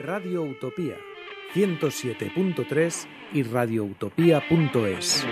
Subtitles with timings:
[0.00, 0.96] Radio Utopía
[1.54, 5.26] 107.3 y radioutopía.es.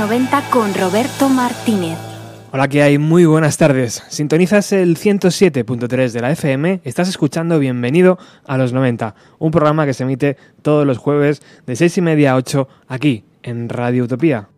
[0.00, 1.98] 90 con Roberto Martínez.
[2.52, 2.96] Hola, que hay?
[2.96, 4.02] Muy buenas tardes.
[4.08, 9.92] Sintonizas el 107.3 de la FM, estás escuchando Bienvenido a los 90, un programa que
[9.92, 14.48] se emite todos los jueves de 6 y media a 8 aquí, en Radio Utopía.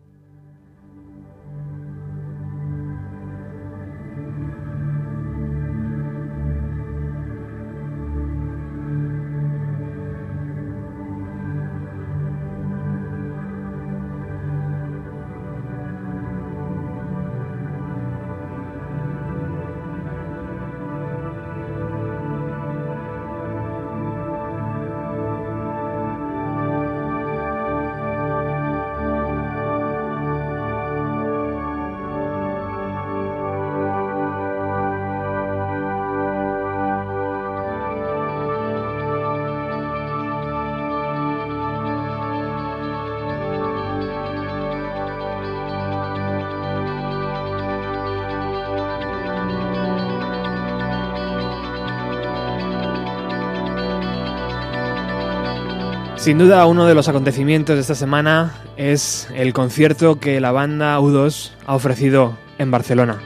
[56.23, 60.97] Sin duda, uno de los acontecimientos de esta semana es el concierto que la banda
[60.97, 63.19] U2 ha ofrecido en Barcelona.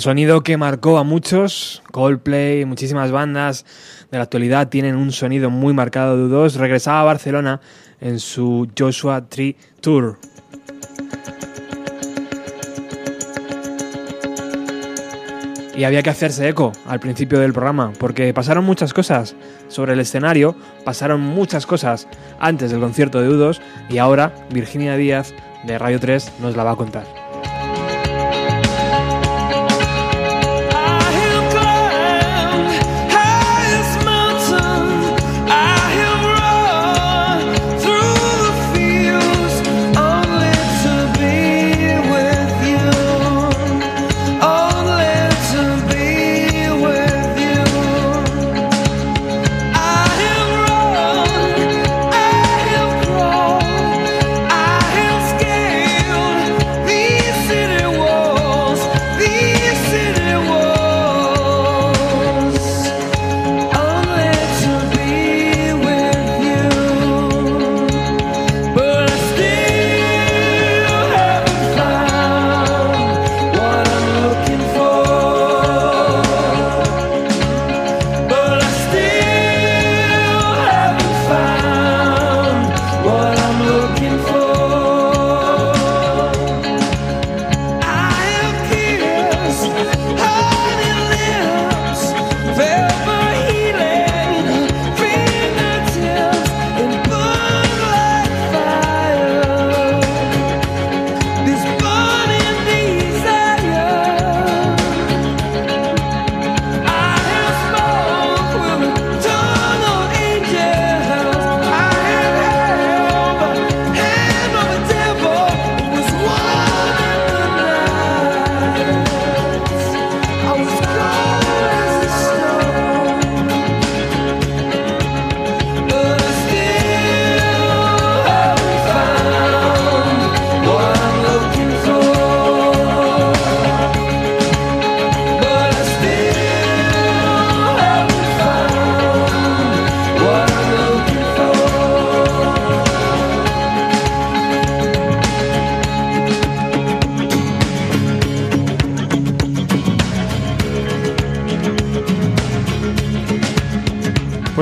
[0.00, 3.66] El sonido que marcó a muchos, Coldplay, muchísimas bandas
[4.10, 7.60] de la actualidad tienen un sonido muy marcado de U2, regresaba a Barcelona
[8.00, 10.18] en su Joshua Tree Tour.
[15.76, 19.36] Y había que hacerse eco al principio del programa, porque pasaron muchas cosas
[19.68, 22.08] sobre el escenario, pasaron muchas cosas
[22.38, 23.60] antes del concierto de U2
[23.90, 27.19] y ahora Virginia Díaz de Radio 3 nos la va a contar.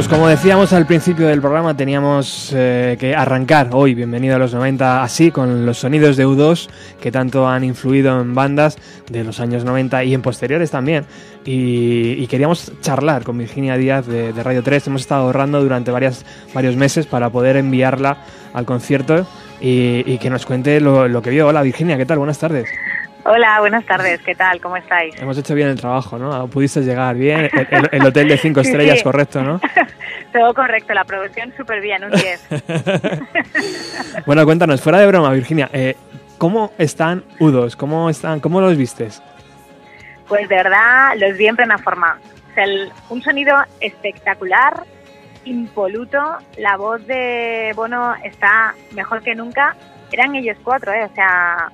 [0.09, 4.55] Pues como decíamos al principio del programa, teníamos eh, que arrancar hoy, bienvenido a los
[4.55, 8.79] 90, así, con los sonidos de U2 que tanto han influido en bandas
[9.11, 11.05] de los años 90 y en posteriores también.
[11.45, 14.87] Y, queríamos charlar con Virginia Díaz de, Radio 3.
[14.87, 16.25] Hemos estado ahorrando durante varias,
[16.55, 18.25] varios meses para poder enviarla
[18.55, 19.27] al concierto
[19.61, 21.49] y, que nos cuente lo que vio.
[21.49, 22.17] Hola Virginia, ¿qué tal?
[22.17, 22.67] Buenas tardes.
[23.31, 24.59] Hola, buenas tardes, ¿qué tal?
[24.61, 25.15] ¿Cómo estáis?
[25.21, 26.47] Hemos hecho bien el trabajo, ¿no?
[26.49, 29.05] Pudiste llegar bien, el, el- el hotel de cinco Sí, estrellas, sí.
[29.05, 29.61] correcto, ¿no?
[30.33, 32.49] Todo correcto, la producción súper bien, un 10.
[34.27, 35.95] Bueno, cuéntanos, fuera de broma, Virginia, eh,
[36.39, 37.77] ¿cómo están U2?
[37.77, 39.23] ¿Cómo, están, ¿Cómo los vistes?
[40.27, 42.19] Pues de verdad, los vi en plena forma.
[42.51, 44.85] O sea, el- un sonido espectacular,
[45.45, 46.19] impoluto,
[46.57, 49.77] la voz de Bono está mejor que nunca.
[50.13, 51.05] Eran ellos cuatro, ¿eh?
[51.05, 51.71] O sea,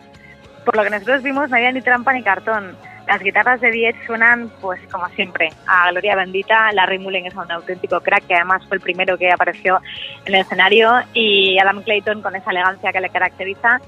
[0.64, 2.76] por lo que nosotros vimos no había ni trampa ni cartón.
[3.06, 6.72] Las guitarras de Diez suenan, pues como siempre, a Gloria Bendita.
[6.72, 9.80] Larry Mullen es un auténtico crack, que además fue el primero que apareció
[10.24, 13.78] en el escenario, y Adam Clayton con esa elegancia que le caracteriza.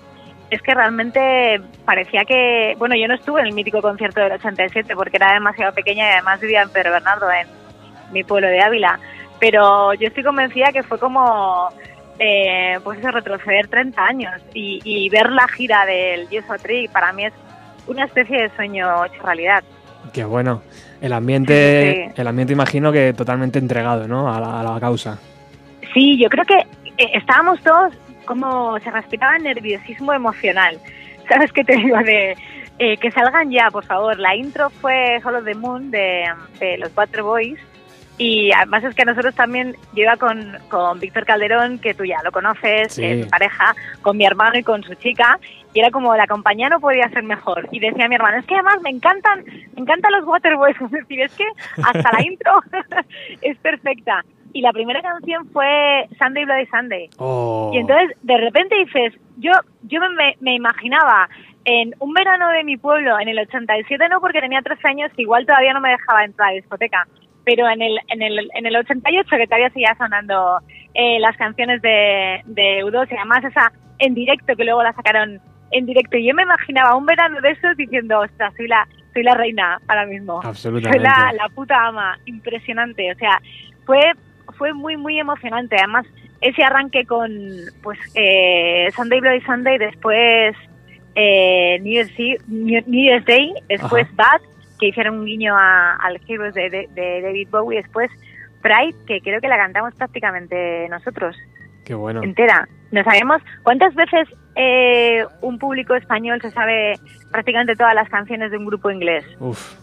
[0.50, 4.94] Es que realmente parecía que, bueno, yo no estuve en el mítico concierto del 87
[4.94, 7.48] porque era demasiado pequeña y además vivía en Pedro Bernardo, en
[8.12, 9.00] mi pueblo de Ávila,
[9.38, 11.68] pero yo estoy convencida que fue como,
[12.18, 17.12] eh, pues eso, retroceder 30 años y, y ver la gira del Joshua Tree para
[17.12, 17.32] mí es
[17.86, 19.62] una especie de sueño hecho realidad.
[20.12, 20.62] Qué bueno.
[21.00, 22.20] El ambiente, Sí.
[22.20, 24.32] el ambiente imagino que totalmente entregado, ¿no?
[24.32, 25.18] A la, a la causa.
[25.92, 26.58] Sí, yo creo que
[26.96, 27.92] eh, estábamos todos
[28.24, 30.78] como se respiraba nerviosismo emocional.
[31.28, 31.98] ¿Sabes qué te digo?
[31.98, 32.36] De
[32.78, 34.18] eh, que salgan ya, por favor.
[34.18, 36.24] La intro fue Hollow the Moon de,
[36.60, 37.58] de los Water Boys.
[38.18, 42.22] Y además es que nosotros también, yo iba con, con Víctor Calderón, que tú ya
[42.24, 43.02] lo conoces, Sí.
[43.02, 45.38] que es mi pareja, con mi hermano y con su chica,
[45.74, 47.68] y era como la compañía no podía ser mejor.
[47.72, 51.20] Y decía mi hermano, es que además me encantan, me encantan los Waterboys, es decir,
[51.20, 51.44] es que
[51.82, 52.52] hasta la intro
[53.42, 54.24] es perfecta.
[54.54, 57.10] Y la primera canción fue Sunday Bloody Sunday.
[57.18, 57.70] Oh.
[57.74, 61.28] Y entonces de repente dices, yo, yo me, me imaginaba
[61.66, 65.44] en un verano de mi pueblo, en el 87 no porque tenía 13 años, igual
[65.44, 67.06] todavía no me dejaba entrar a la discoteca,
[67.46, 70.58] pero en el, en el, en el 88 que todavía seguía sonando
[70.94, 75.40] eh, las canciones de, de U2 y además esa en directo que luego la sacaron
[75.70, 76.16] en directo.
[76.16, 79.80] Y yo me imaginaba un verano de esos diciendo, ostras, soy la, soy la reina
[79.86, 80.40] ahora mismo.
[80.42, 80.98] Absolutamente.
[80.98, 83.12] Soy la, la puta ama, impresionante.
[83.12, 83.40] O sea,
[83.84, 84.00] fue,
[84.58, 85.76] fue muy, muy emocionante.
[85.76, 86.04] Además,
[86.40, 87.30] ese arranque con
[87.84, 90.56] pues eh, Sunday Bloody Sunday, después
[91.14, 92.12] eh, New, Year's
[92.48, 94.40] New, New Year's Day, después Bad,
[94.78, 98.10] que hicieron un guiño a- al Heroes de, de- de David Bowie, después
[98.62, 101.36] Pride, que creo que la cantamos prácticamente nosotros,
[101.84, 102.22] Qué bueno.
[102.22, 102.66] entera.
[102.90, 106.94] No sabemos cuántas veces eh, un público español se sabe
[107.30, 109.24] prácticamente todas las canciones de un grupo inglés.
[109.38, 109.74] Uf.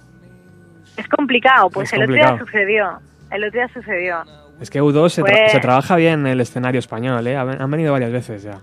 [0.97, 2.99] Es complicado, pues Es el otro día sucedió.
[3.31, 4.23] El otro día sucedió.
[4.59, 7.35] Es que U2 se, tra- Pues- se trabaja bien el escenario español, ¿eh?
[7.35, 8.59] Han venido varias veces ya.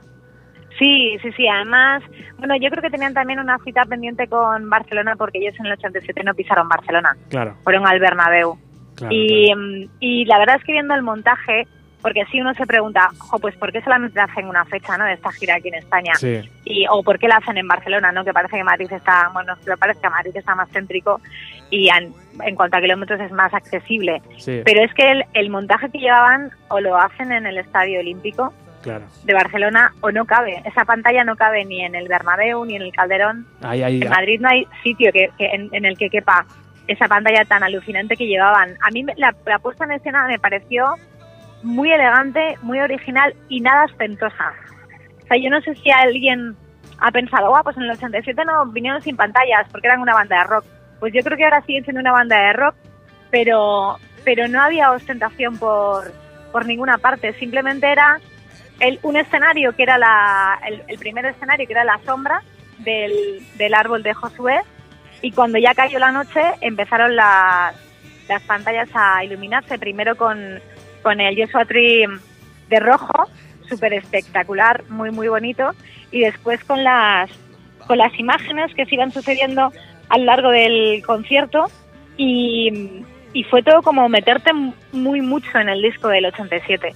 [0.81, 1.47] Sí, sí, sí.
[1.47, 2.03] Además,
[2.39, 5.73] bueno, yo creo que tenían también una cita pendiente con Barcelona porque ellos en el
[5.75, 8.59] 87 no pisaron Barcelona, Claro, fueron al Bernabéu.
[8.97, 9.15] claro.
[9.15, 9.61] y, claro.
[9.61, 11.69] mm, y la verdad es que viendo el montaje,
[12.01, 15.13] porque si uno se pregunta, jo, pues ¿por qué solamente hacen una fecha, no, de
[15.13, 16.15] esta gira aquí en España?
[16.15, 18.25] Sí, Y, o ¿por qué la hacen en Barcelona, no?
[18.25, 21.21] Que parece que Madrid está, bueno, que parece que Madrid está más céntrico
[21.69, 22.11] y en,
[22.43, 24.23] en cuanto a kilómetros es más accesible.
[24.39, 28.01] sí, Pero es que el, el montaje que llevaban o lo hacen en el Estadio
[28.01, 29.05] Olímpico claro.
[29.25, 30.63] de Barcelona o no cabe.
[30.65, 33.47] Esa pantalla no cabe ni en el Bernabéu ni en el Calderón.
[33.63, 36.47] Ahí, ahí, En Madrid no hay sitio que, que en, en el que quepa
[36.87, 38.77] esa pantalla tan alucinante que llevaban.
[38.83, 40.95] A mí la, la puesta en escena me pareció
[41.63, 44.53] muy elegante, muy original y nada ostentosa.
[45.23, 46.57] O sea, yo no sé si alguien
[46.99, 50.39] ha pensado, guau, pues en el 87 no vinieron sin pantallas porque eran una banda
[50.39, 50.65] de rock.
[50.99, 52.75] Pues yo creo que ahora siguen siendo una banda de rock,
[53.31, 56.13] pero, pero no había ostentación por,
[56.53, 57.33] por ninguna parte.
[57.35, 58.21] Simplemente era
[58.81, 62.43] el, un escenario que era la, el, el primer escenario que era la sombra
[62.79, 64.61] del, del árbol de Josué
[65.23, 67.75] y cuando ya cayó la noche empezaron las,
[68.29, 70.61] las pantallas a iluminarse, primero con,
[71.03, 72.07] con el Joshua Tree
[72.69, 73.29] de rojo,
[73.69, 75.73] súper espectacular, muy muy bonito,
[76.11, 77.31] y después con las,
[77.87, 79.73] con las imágenes que se iban sucediendo
[80.09, 81.67] a lo largo del concierto
[82.17, 84.51] y, y fue todo como meterte
[84.93, 86.93] muy mucho en el disco del 87.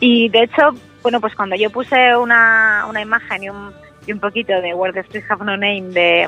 [0.00, 0.70] Y de hecho,
[1.06, 3.72] bueno, pues cuando yo puse una, una imagen y un,
[4.08, 6.26] y un poquito de Where the Streets Have No Name de,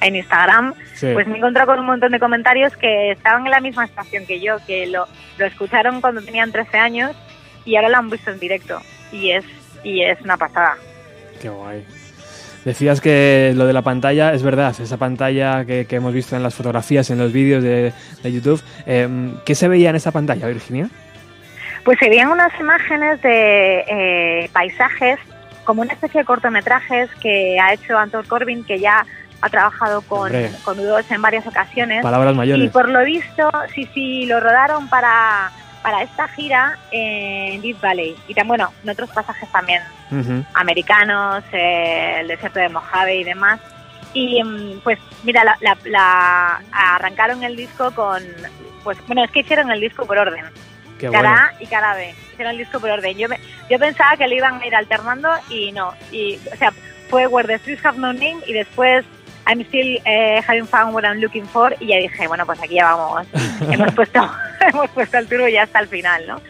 [0.00, 1.10] en Instagram, sí.
[1.12, 4.24] pues me he encontrado con un montón de comentarios que estaban en la misma estación
[4.24, 7.14] que yo, que lo, lo escucharon cuando tenían 13 años
[7.66, 8.80] y ahora lo han visto en directo.
[9.12, 9.44] Y es,
[9.82, 10.76] y es una pasada.
[11.42, 11.84] Qué guay.
[12.64, 16.42] Decías que lo de la pantalla es verdad, esa pantalla que, que hemos visto en
[16.42, 18.62] las fotografías, en los vídeos de, de YouTube.
[18.86, 19.06] eh,
[19.44, 20.88] ¿Qué se veía en esa pantalla, Virginia?
[21.84, 25.18] Pues se veían unas imágenes de eh, paisajes,
[25.64, 29.04] como una especie de cortometrajes que ha hecho Anton Corbin, que ya
[29.40, 30.50] ha trabajado con, Hombre.
[30.64, 32.02] con U2 en varias ocasiones.
[32.02, 32.70] Palabras Y mayores.
[32.70, 35.50] por lo visto, sí, sí, lo rodaron para,
[35.82, 38.16] para esta gira en Deep Valley.
[38.28, 39.82] Y también, bueno, en otros pasajes también
[40.54, 43.60] americanos, eh, el desierto de Mojave y demás.
[44.14, 48.22] Y mm, pues mira, la, la- la- arrancaron el disco con,
[48.84, 50.44] pues bueno, es que hicieron el disco por orden,
[50.98, 51.36] Qué cara bueno.
[51.36, 53.16] A y cara B, hicieron el disco por orden.
[53.18, 56.72] Yo, me- yo pensaba que le iban a ir alternando y no, y o sea,
[57.08, 59.04] fue Where the Streets Have No Name y después
[59.46, 62.74] I'm Still eh, Having Found What I'm Looking For y ya dije, bueno, pues aquí
[62.76, 63.26] ya vamos,
[63.70, 64.20] hemos puesto,
[64.72, 66.40] hemos puesto el turbo ya hasta el final, ¿no?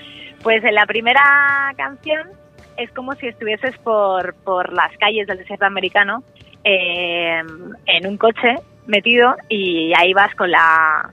[0.43, 2.29] Pues en la primera canción
[2.77, 6.23] es como si estuvieses por, por las calles del desierto americano
[6.65, 7.43] eh,
[7.87, 8.55] en un coche
[8.87, 11.11] metido y ahí vas con la,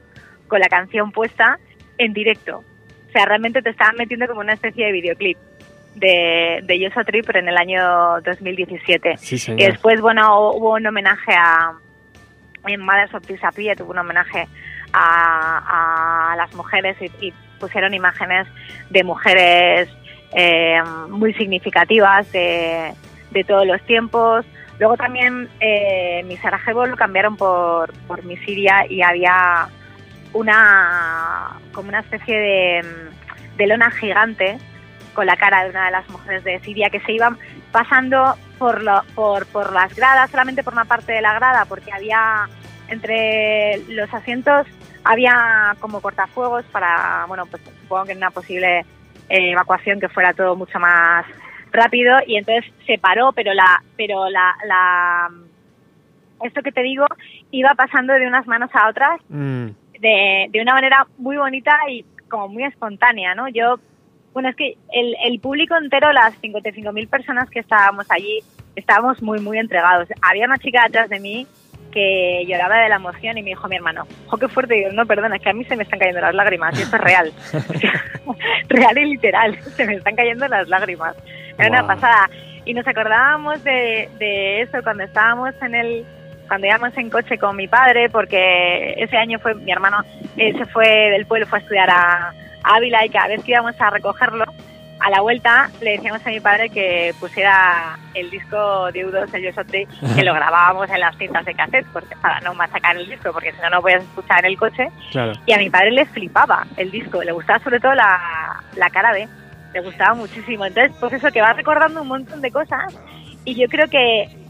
[0.48, 1.58] con la canción puesta
[1.98, 2.64] en directo.
[3.12, 5.38] O sea, realmente te estaban metiendo como una especie de videoclip
[5.96, 9.18] de, de Joshua Tree, pero en el año 2017.
[9.18, 9.72] Sí, Y señor.
[9.72, 11.74] después, bueno, hubo un homenaje a.
[12.68, 14.48] En Mothers of Disappear tuvo un homenaje
[14.94, 18.48] a, a las mujeres y, y pusieron imágenes
[18.90, 19.90] de mujeres
[20.34, 22.94] eh, muy significativas de,
[23.32, 24.46] de todos los tiempos.
[24.80, 29.68] Luego también eh, mi Sarajevo lo cambiaron por, por mi Siria y había
[30.34, 32.86] una como una especie de,
[33.58, 34.58] de lona gigante
[35.14, 37.38] con la cara de una de las mujeres de Siria que se iban
[37.72, 41.92] pasando por, lo, por, por las gradas, solamente por una parte de la grada, porque
[41.92, 42.48] había
[42.88, 44.68] entre los asientos
[45.04, 48.80] había como cortafuegos para, bueno, pues supongo que en una posible
[49.30, 51.26] eh, evacuación que fuera todo mucho más
[51.72, 55.30] rápido y entonces se paró, pero la, pero la, la,
[56.44, 57.06] esto que te digo
[57.52, 59.68] iba pasando de unas manos a otras Mm,
[60.02, 63.48] de, de una manera muy bonita y como muy espontánea, ¿no?
[63.50, 63.80] Yo,
[64.34, 68.40] bueno, es que el, el público entero, las 55.000 personas que estábamos allí,
[68.76, 70.10] estábamos muy, muy entregados.
[70.22, 71.46] Había una chica detrás de mí
[71.92, 74.80] que lloraba de la emoción y me dijo mi hermano, ¡oh, qué fuerte!
[74.80, 76.84] Y yo, no, perdona, es que a mí se me están cayendo las lágrimas y
[76.84, 77.34] esto es real.
[78.70, 81.16] real y literal, se me están cayendo las lágrimas.
[81.58, 82.30] Era una pasada.
[82.66, 86.06] y nos acordábamos de, de eso cuando estábamos en el
[86.52, 90.00] cuando íbamos en coche con mi padre porque ese año fue mi hermano
[90.36, 93.52] eh, se fue del pueblo fue a estudiar a, a Ávila y cada vez que
[93.52, 94.44] íbamos a recogerlo
[95.00, 99.44] a la vuelta le decíamos a mi padre que pusiera el disco de U2 el
[99.44, 102.98] Yo Soy Tri, que lo grabábamos en las cintas de cassette porque para no machacar
[102.98, 105.32] el disco porque si no no podías escuchar en el coche Claro.
[105.46, 109.14] y a mi padre le flipaba el disco, le gustaba sobre todo la, la cara
[109.14, 109.26] B,
[109.74, 110.66] le gustaba muchísimo.
[110.66, 112.94] Entonces, pues eso, que va recordando un montón de cosas
[113.46, 114.41] y yo creo que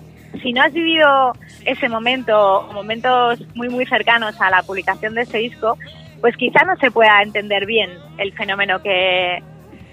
[0.42, 1.34] si no has vivido
[1.66, 5.78] ese momento momentos muy, muy cercanos a la publicación de ese disco,
[6.22, 9.42] pues quizá no se pueda entender bien el fenómeno que,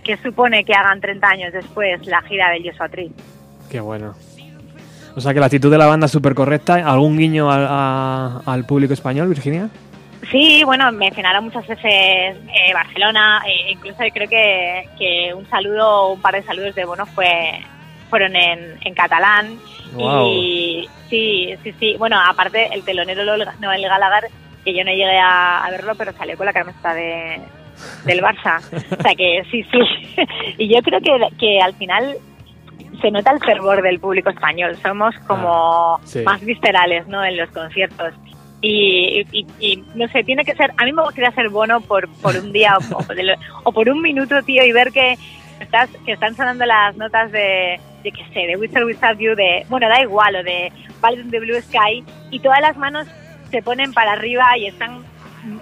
[0.04, 3.10] que supone que hagan 30 años después la gira del Joshua Tree.
[3.70, 4.14] Qué bueno.
[5.16, 6.74] O sea que la actitud de la banda es súper correcta.
[6.74, 9.68] ¿Algún guiño al, a- al público español, Virginia?
[10.30, 16.20] Sí, bueno, mencionaron muchas veces eh, Barcelona, e incluso creo que, que un saludo, un
[16.20, 17.60] par de saludos de Bono fue
[18.08, 19.58] fueron en, en catalán.
[19.98, 21.96] Y sí, sí, sí.
[21.98, 24.30] Bueno, aparte el telonero Noel Gallagher,
[24.64, 27.40] que yo no llegué a, a verlo, pero salió con la camiseta de,
[28.04, 28.58] del Barça.
[28.98, 29.78] O sea que sí, sí.
[30.58, 32.16] Y yo creo que, que al final
[33.00, 34.76] se nota el fervor del público español.
[34.82, 36.20] Somos como Ah, sí.
[36.22, 37.24] más viscerales, ¿no?
[37.24, 38.12] En los conciertos.
[38.60, 40.72] Y, y- y, no sé, tiene que ser.
[40.76, 42.98] A mí me gustaría ser bono por, por un día o,
[43.64, 45.16] o por un minuto, tío, y ver que
[45.60, 49.64] estás que están sonando las notas de, de que sé, de Whistle Without You, de.
[49.68, 53.06] Bueno, da igual, o de Ballad in the Blue Sky, y todas las manos
[53.50, 55.02] se ponen para arriba y están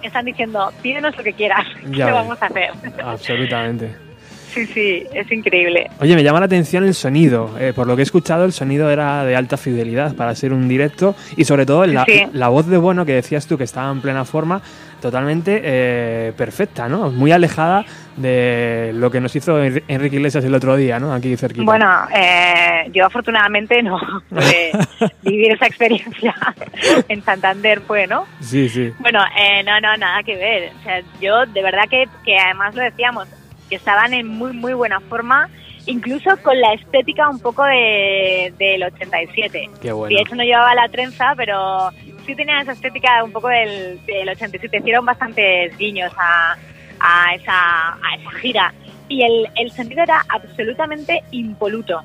[0.02, 2.12] están diciendo, pídenos lo que quieras, ¿qué ves.
[2.12, 2.70] vamos a hacer?
[3.04, 3.94] Absolutamente.
[4.56, 5.90] Sí, sí, es increíble.
[6.00, 7.50] Oye, me llama la atención el sonido.
[7.60, 10.66] Eh, por lo que he escuchado, el sonido era de alta fidelidad para ser un
[10.66, 12.22] directo y sobre todo la, Sí.
[12.32, 14.62] la voz de Bono que decías tú que estaba en plena forma,
[15.00, 17.10] totalmente eh, perfecta, ¿no?
[17.10, 17.84] Muy alejada
[18.16, 21.12] de lo que nos hizo Enri- Enrique Iglesias el otro día, ¿no?
[21.12, 21.64] Aquí cerquita.
[21.64, 23.98] Bueno, eh, yo afortunadamente no
[24.30, 24.72] pude
[25.22, 26.34] vivir esa experiencia
[27.08, 28.26] en Santander, fue, ¿no?
[28.40, 28.92] Sí, sí.
[29.00, 30.72] Bueno, eh, no, no, nada que ver.
[30.80, 33.28] O sea, yo de verdad que, que además lo decíamos,
[33.68, 35.48] que estaban en muy, muy buena forma,
[35.86, 39.70] incluso con la estética un poco de, del 87.
[39.82, 40.12] Qué bueno.
[40.12, 41.90] Y de hecho no llevaba la trenza, pero
[42.26, 44.78] sí tenía esa estética un poco del, del 87.
[44.78, 46.56] Hicieron bastantes guiños a,
[47.00, 48.74] a, esa, a esa gira.
[49.08, 52.02] Y el, el sonido era absolutamente impoluto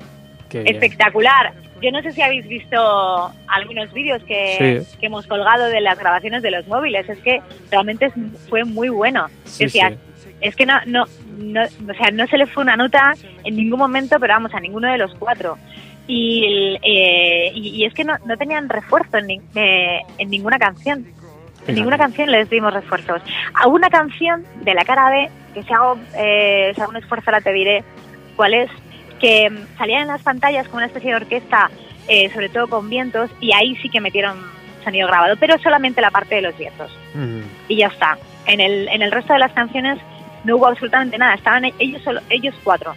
[0.70, 1.52] espectacular.
[1.80, 4.96] Yo no sé si habéis visto algunos vídeos que, Sí.
[5.00, 7.08] que hemos colgado de las grabaciones de los móviles.
[7.08, 8.12] Es que realmente
[8.48, 9.26] fue muy bueno.
[9.44, 10.30] Sí, Decías, sí.
[10.40, 11.04] es que no, no,
[11.38, 14.60] no, o sea, no se le fue una nota en ningún momento, pero vamos, a
[14.60, 15.58] ninguno de los cuatro.
[16.14, 20.28] Y, el, eh, y, y es que no, no tenían refuerzo en, ni- eh, en
[20.30, 21.06] ninguna canción.
[21.66, 23.22] En ninguna canción les dimos refuerzos.
[23.54, 27.30] A una canción de la cara B, que si hago, eh, si hago un esfuerzo
[27.30, 27.82] la te diré
[28.36, 28.70] cuál es,
[29.20, 31.70] que mm, salían en las pantallas como una especie de orquesta,
[32.08, 34.36] eh, sobre todo con vientos, y ahí sí que metieron
[34.84, 36.90] sonido grabado, pero solamente la parte de los vientos.
[37.14, 37.40] Mm.
[37.68, 38.18] Y ya está.
[38.46, 39.98] En el, en el resto de las canciones
[40.44, 42.92] no hubo absolutamente nada, estaban ellos, solo, ellos cuatro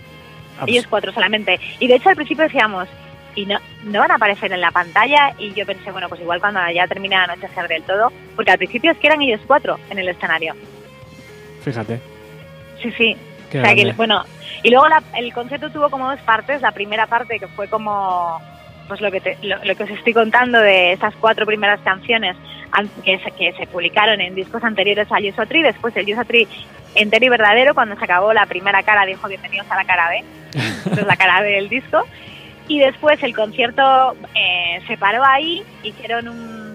[0.60, 1.60] Abs- ellos cuatro solamente.
[1.80, 2.88] Y de hecho al principio decíamos,
[3.36, 6.40] y no, no van a aparecer en la pantalla, y yo pensé, bueno, pues igual
[6.40, 9.78] cuando ya termine de anochecer del todo, porque al principio es que eran ellos cuatro
[9.90, 10.54] en el escenario.
[11.64, 12.00] Fíjate.
[12.82, 13.18] Sí, sí.
[13.50, 13.98] Qué o sea que, grande.
[13.98, 14.24] bueno,
[14.64, 18.42] y luego la- el concierto tuvo como dos partes, la primera parte que fue como
[18.88, 22.36] pues lo que te- lo, lo que os estoy contando de esas cuatro primeras canciones
[22.72, 26.24] an- que se, que se publicaron en discos anteriores a Yuso Tree, después el Yuso
[26.26, 26.48] Tree
[26.94, 30.24] entero y verdadero, cuando se acabó la primera cara dijo bienvenidos a la cara B,
[30.86, 32.04] Esta es la cara B del disco,
[32.68, 36.66] y después el concierto eh, se paró ahí, hicieron un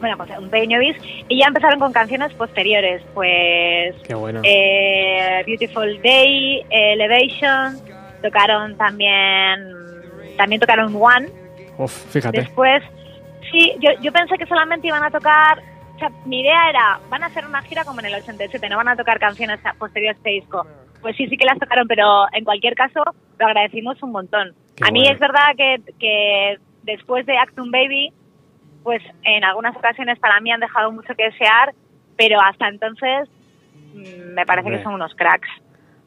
[0.00, 0.96] bueno, pues un pequeño bis
[1.28, 4.40] y ya empezaron con canciones posteriores, pues Qué bueno.
[4.44, 7.78] eh, Beautiful Day, Elevation,
[8.22, 9.58] tocaron también,
[10.36, 11.28] también tocaron One.
[11.78, 12.40] Uf, fíjate.
[12.40, 12.82] Después,
[13.50, 15.62] sí, yo, yo pensé que solamente iban a tocar,
[15.94, 18.76] o sea, mi idea era, van a hacer una gira como en el 87, no
[18.76, 20.66] van a tocar canciones posteriores a este disco.
[21.00, 23.02] Pues sí, sí que las tocaron, pero en cualquier caso
[23.38, 24.54] lo agradecimos un montón.
[24.76, 25.14] Qué a mí bueno.
[25.14, 28.12] es verdad que, que después de Actum Baby,
[28.82, 31.74] pues en algunas ocasiones para mí han dejado mucho que desear,
[32.16, 33.28] pero hasta entonces
[33.94, 35.48] mm, me parece que son unos cracks.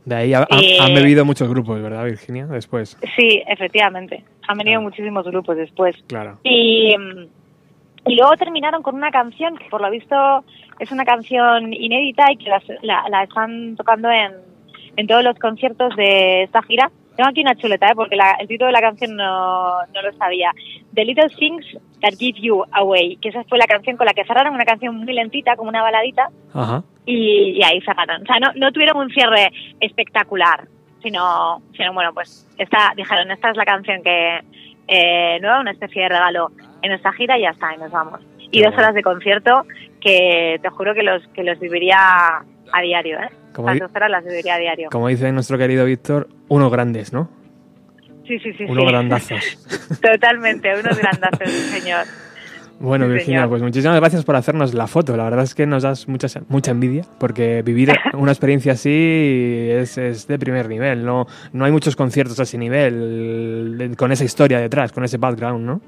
[0.05, 2.45] De ahí ha- Eh, han bebido muchos grupos, ¿verdad, Virginia?
[2.45, 2.97] Después.
[3.17, 4.23] Sí, efectivamente.
[4.47, 4.89] Han venido Claro.
[4.89, 5.95] muchísimos grupos después.
[6.07, 6.39] Claro.
[6.43, 6.95] Y,
[8.05, 10.15] y luego terminaron con una canción que por lo visto
[10.79, 14.31] es una canción inédita y que las- la, la están tocando en,
[14.95, 16.89] en todos los conciertos de esta gira.
[17.19, 17.95] Tengo aquí una chuleta, ¿eh?
[17.95, 20.53] porque la- el título de la canción no, no lo sabía.
[20.93, 21.65] The Little Things
[22.01, 24.95] That Give You Away, que esa fue la canción con la que cerraron, una canción
[24.95, 26.81] muy lentita, como una baladita, Ajá.
[27.05, 28.21] y, y ahí cerraron.
[28.21, 29.51] O sea, no, no tuvieron un cierre
[29.81, 30.69] espectacular,
[31.03, 34.39] sino, sino bueno, pues esta, dijeron, esta es la canción que
[34.87, 36.51] eh, nueva, una especie de regalo
[36.81, 38.21] en nuestra gira y ya está, y nos vamos.
[38.39, 38.77] Y Qué dos bueno.
[38.83, 39.65] horas de concierto
[39.99, 41.97] que te juro que los que los viviría
[42.71, 43.29] a diario, ¿eh?
[43.53, 44.89] Como Las di- dos horas las viviría a diario.
[44.91, 47.29] Como dice nuestro querido Víctor, unos grandes, ¿no?
[48.27, 48.89] Sí, sí, sí, Unos sí.
[48.89, 49.99] grandazos.
[50.01, 52.05] Totalmente, unos grandazos, señor.
[52.79, 53.49] Bueno, Sí, Virginia, señor.
[53.49, 55.17] pues muchísimas gracias por hacernos la foto.
[55.17, 59.97] La verdad es que nos das mucha, mucha envidia, porque vivir una experiencia así es,
[59.97, 61.03] es de primer nivel.
[61.03, 65.17] No, no hay muchos conciertos a ese nivel, de- con esa historia detrás, con ese
[65.17, 65.81] background, ¿no?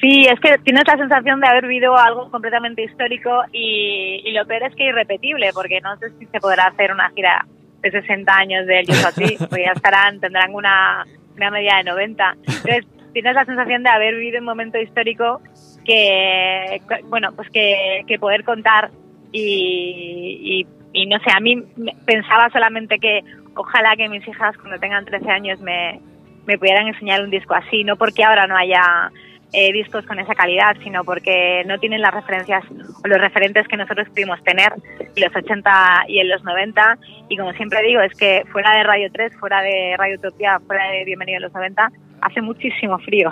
[0.00, 4.46] Sí, es que tienes la sensación de haber vivido algo completamente histórico y, y lo
[4.46, 7.46] peor es que irrepetible, porque no sé si se podrá hacer una gira
[7.80, 11.04] de 60 años del Yo a ti, porque ya estarán, tendrán una,
[11.36, 12.36] una media de 90.
[12.38, 15.40] Entonces, tienes la sensación de haber vivido un momento histórico
[15.84, 18.90] que, bueno, pues que, que poder contar
[19.32, 21.62] y, y, y no sé, a mí
[22.06, 23.22] pensaba solamente que
[23.54, 26.00] ojalá que mis hijas cuando tengan 13 años me,
[26.46, 29.10] me pudieran enseñar un disco así, no porque ahora no haya
[29.52, 32.64] eh, discos con esa calidad, sino porque no tienen las referencias
[33.04, 34.72] o los referentes que nosotros pudimos tener
[35.14, 36.98] en los 80 y en los 90.
[37.28, 40.88] Y como siempre digo, es que fuera de Radio 3, fuera de Radio Utopía, fuera
[40.90, 41.90] de Bienvenido en los 90,
[42.22, 43.30] hace muchísimo frío.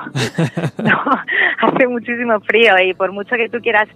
[0.83, 1.03] no,
[1.61, 3.89] hace muchísimo frío y por mucho que tú quieras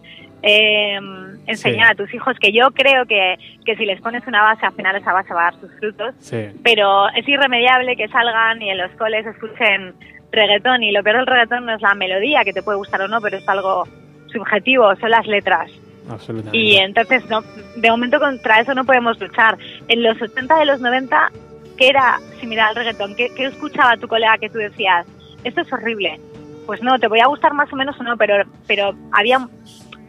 [0.42, 0.98] eh,
[1.46, 1.92] enseñar Sí.
[1.92, 4.96] a tus hijos, que yo creo que, que si les pones una base, al final
[4.96, 6.48] esa base va a dar sus frutos, Sí.
[6.62, 9.94] pero es irremediable que salgan y en los coles escuchen
[10.34, 13.08] reggaetón y lo peor del reggaetón no es la melodía que te puede gustar o
[13.08, 13.86] no, pero es algo
[14.32, 15.70] subjetivo, son las letras.
[16.10, 16.58] Absolutamente.
[16.58, 17.42] Y entonces, no,
[17.76, 19.56] de momento contra eso no podemos luchar.
[19.88, 21.30] En los 80 y los 90,
[21.78, 23.14] ¿qué era similar al reggaetón?
[23.14, 25.06] ¿Qué, qué escuchaba tu colega que tú decías?
[25.44, 26.20] Esto es horrible.
[26.66, 29.38] Pues no, te voy a gustar más o menos o no, pero, pero había...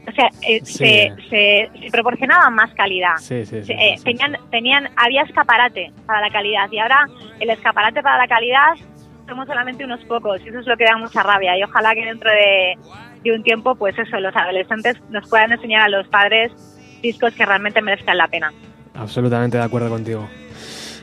[0.07, 0.73] O sea, eh, Sí.
[0.77, 3.15] se, se, se proporcionaba más calidad.
[3.17, 3.73] Sí, sí, sí.
[3.73, 7.07] Eh, tenían, tenían, había escaparate para la calidad y ahora
[7.39, 8.73] el escaparate para la calidad
[9.27, 12.05] somos solamente unos pocos y eso es lo que da mucha rabia y ojalá que
[12.05, 12.77] dentro de,
[13.23, 16.51] de un tiempo pues eso, los adolescentes nos puedan enseñar a los padres
[17.01, 18.51] discos que realmente merezcan la pena.
[18.93, 20.27] Absolutamente de acuerdo contigo.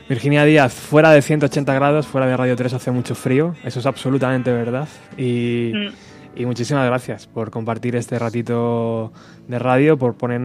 [0.09, 3.85] Virginia Díaz, fuera de 180 grados, fuera de Radio 3 hace mucho frío, eso es
[3.85, 4.87] absolutamente verdad.
[5.17, 5.93] Y, Mm.
[6.35, 9.11] Y muchísimas gracias por compartir este ratito
[9.47, 10.41] de radio, por, poner,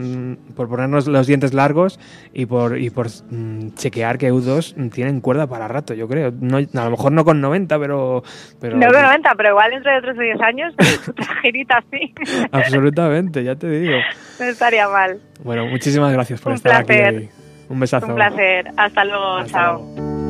[0.57, 1.99] por ponernos los dientes largos
[2.33, 6.33] y por, y por mm, chequear que U2 tienen cuerda para rato, yo creo.
[6.41, 8.23] No, a lo mejor no con 90, pero...
[8.61, 10.75] pero No con 90, pero igual dentro de otros 10 años,
[11.09, 12.13] otra girita así,
[12.53, 13.99] Absolutamente, ya te digo.
[14.41, 15.21] no estaría mal.
[15.43, 17.17] Bueno, muchísimas gracias por Un estar placer.
[17.17, 17.29] aquí.
[17.69, 18.07] Un besazo.
[18.07, 18.71] Un placer.
[18.77, 19.37] Hasta luego.
[19.37, 19.79] Hasta chao.
[19.97, 20.28] luego.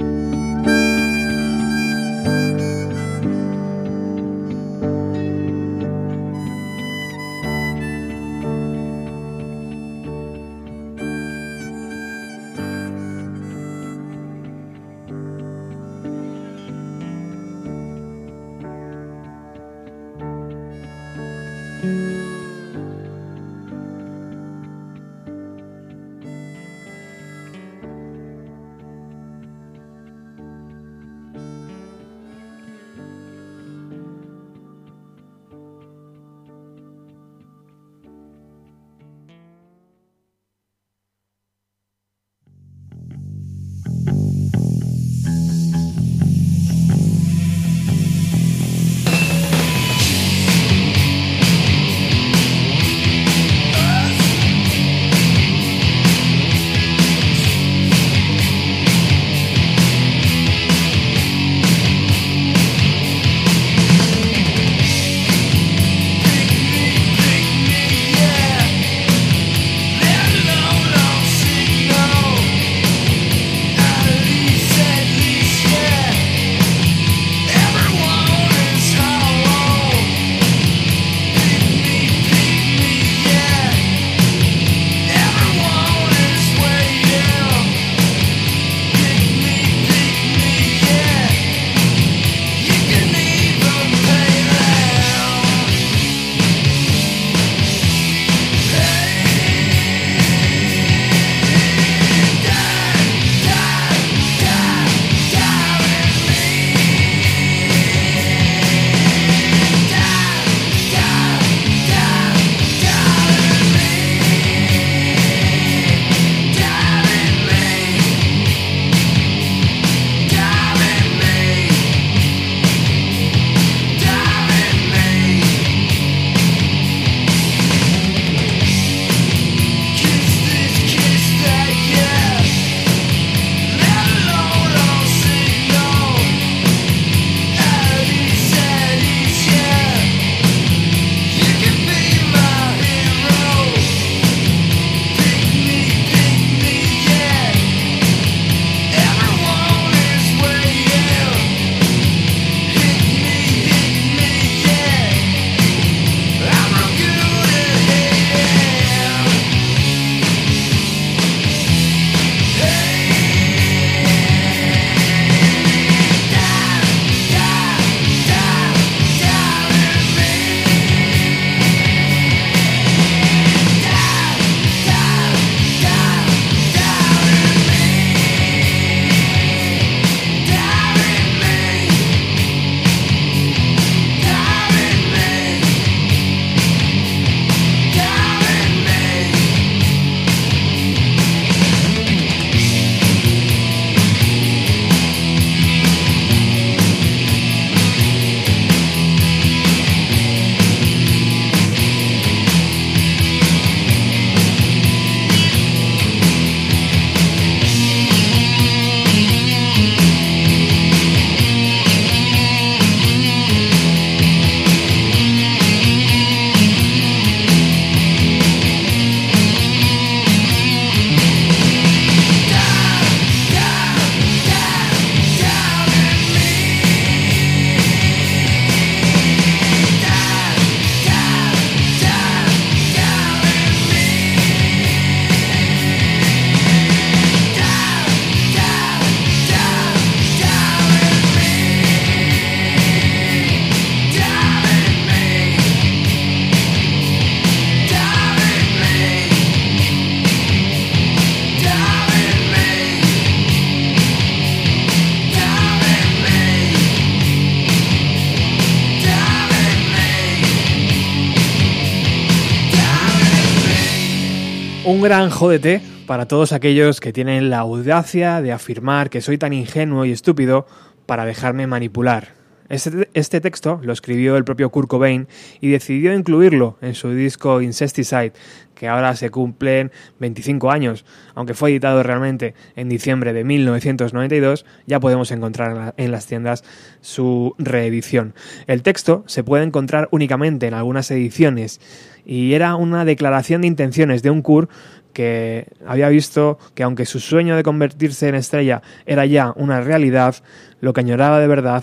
[265.09, 270.13] Jódete para todos aquellos que tienen la audacia de afirmar que soy tan ingenuo y
[270.13, 270.67] estúpido
[271.07, 272.35] para dejarme manipular.
[272.69, 275.27] Este, este texto lo escribió el propio Kurt Cobain
[275.63, 278.35] y decidió incluirlo en su disco Incesticide,
[278.75, 279.91] que ahora se cumplen
[280.21, 281.07] 25 años.
[281.35, 286.65] Aunque fue editado realmente en diciembre de 1992, ya podemos encontrar en las tiendas
[287.01, 288.35] su reedición.
[288.67, 291.81] El texto se puede encontrar únicamente en algunas ediciones
[292.29, 294.71] y era una declaración de intenciones de un Kurt
[295.19, 300.37] que había visto que aunque su sueño de convertirse en estrella era ya una realidad,
[300.81, 301.83] lo que añoraba de verdad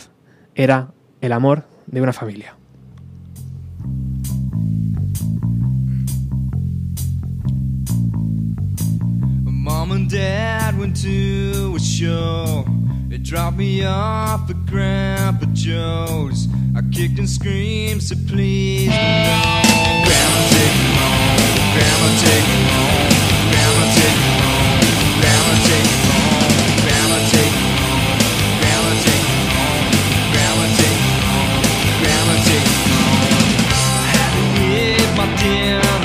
[0.56, 2.56] era el amor de una familia.
[9.43, 12.63] Mom and Dad went to a show.
[13.10, 16.48] They dropped me off at Grandpa Joe's.
[16.74, 18.95] I kicked and screamed, said please no.
[20.06, 21.36] Grandma take me home.
[21.76, 23.25] Grandma take me home.
[35.17, 36.05] my dinner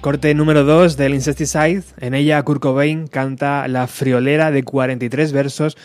[0.00, 1.82] corte número 2 del Incesticide.
[1.98, 5.76] En ella Kurt Cobain canta la friolera de 43 versos,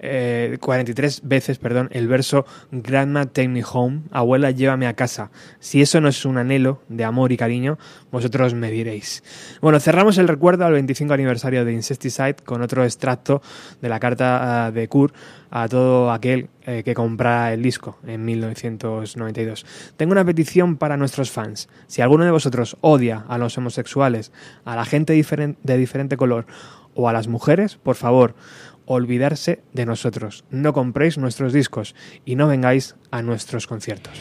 [0.00, 5.30] eh, 43 veces, perdón, el verso Grandma Take Me Home, abuela llévame a casa.
[5.58, 7.78] Si eso no es un anhelo de amor y cariño,
[8.10, 9.22] vosotros me diréis.
[9.60, 13.42] Bueno, cerramos el recuerdo al 25 aniversario de Incesticide con otro extracto
[13.80, 15.14] de la carta ah, de Kurt
[15.50, 19.66] a todo aquel eh, que compra el disco en 1992.
[19.96, 21.68] Tengo una petición para nuestros fans.
[21.88, 24.32] Si alguno de vosotros odia a los homosexuales,
[24.64, 26.46] a la gente de diferente color
[26.94, 28.34] o a las mujeres, por favor,
[28.92, 30.44] olvidarse de nosotros.
[30.50, 34.18] No compréis nuestros discos y no vengáis a nuestros conciertos.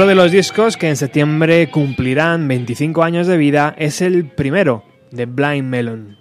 [0.00, 4.82] Otro de los discos que en septiembre cumplirán 25 años de vida es el primero,
[5.10, 6.16] de Blind Melon.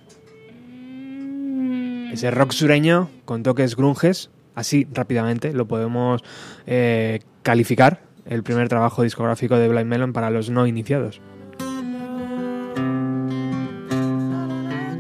[2.11, 6.25] Ese rock sureño con toques grunges, así rápidamente lo podemos
[6.67, 11.21] eh, calificar, el primer trabajo discográfico de Blind Melon para los no iniciados.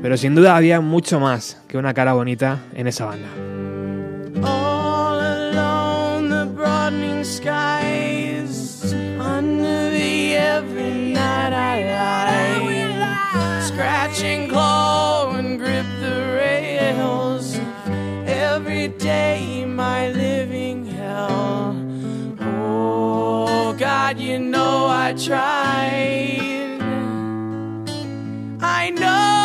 [0.01, 3.27] Pero sin duda había mucho más que una cara bonita en esa banda.
[14.17, 17.57] And claw and grip the rails.
[18.25, 21.75] Every day, in my living hell.
[22.41, 26.79] Oh, God, you know I tried.
[28.61, 29.38] I know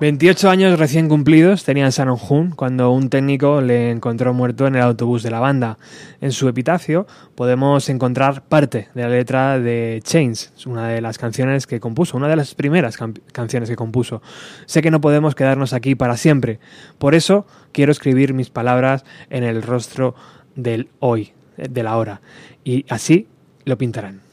[0.00, 4.82] 28 años recién cumplidos tenía Shannon Hoon cuando un técnico le encontró muerto en el
[4.82, 5.76] autobús de la banda.
[6.20, 11.66] En su epitafio podemos encontrar parte de la letra de Chains, una de las canciones
[11.66, 14.22] que compuso, una de las primeras can- canciones que compuso.
[14.66, 16.60] Sé que no podemos quedarnos aquí para siempre,
[16.98, 20.14] por eso quiero escribir mis palabras en el rostro
[20.54, 22.20] del hoy, de la hora,
[22.62, 23.26] y así
[23.64, 24.27] lo pintarán.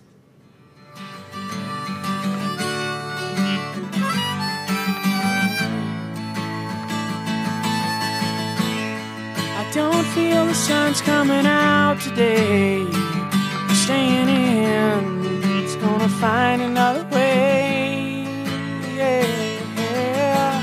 [10.15, 12.87] Feel the sun's coming out today.
[13.83, 14.99] Staying in,
[15.59, 18.23] it's gonna find another way.
[18.95, 20.61] Yeah.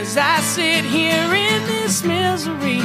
[0.00, 2.82] As I sit here in this misery,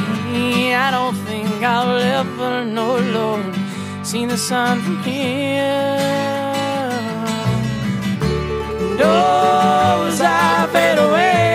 [0.85, 3.53] I don't think I'll ever know, Lord,
[4.03, 6.01] see the sun from here.
[10.13, 11.50] And I fade away.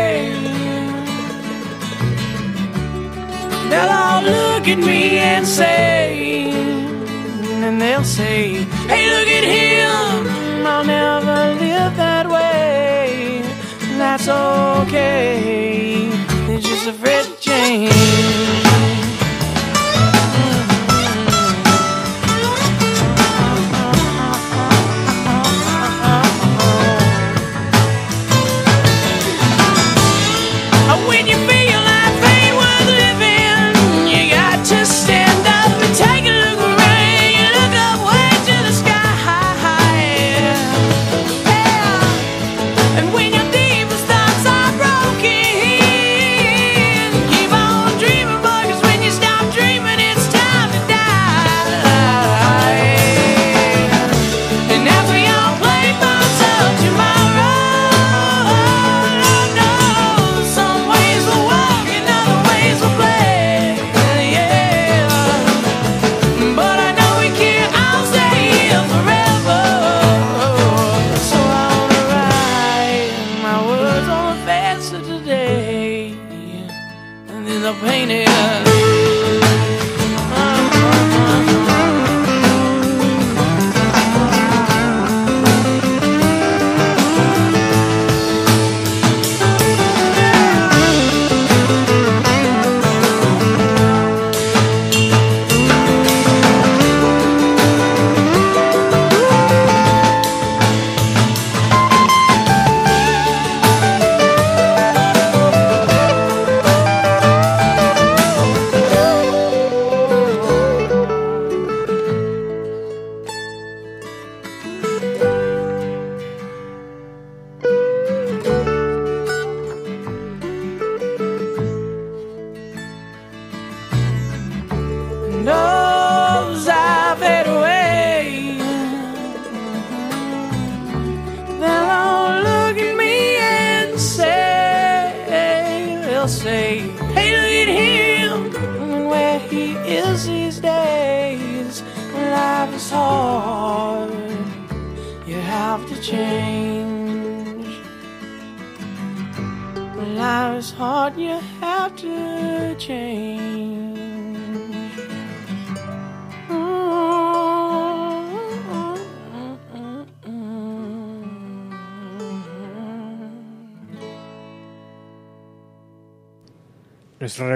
[3.71, 6.51] They'll all look at me and say,
[7.65, 10.67] and they'll say, Hey, look at him.
[10.67, 13.43] I'll never live that way.
[13.99, 16.09] That's okay.
[16.47, 18.66] They're just a to change.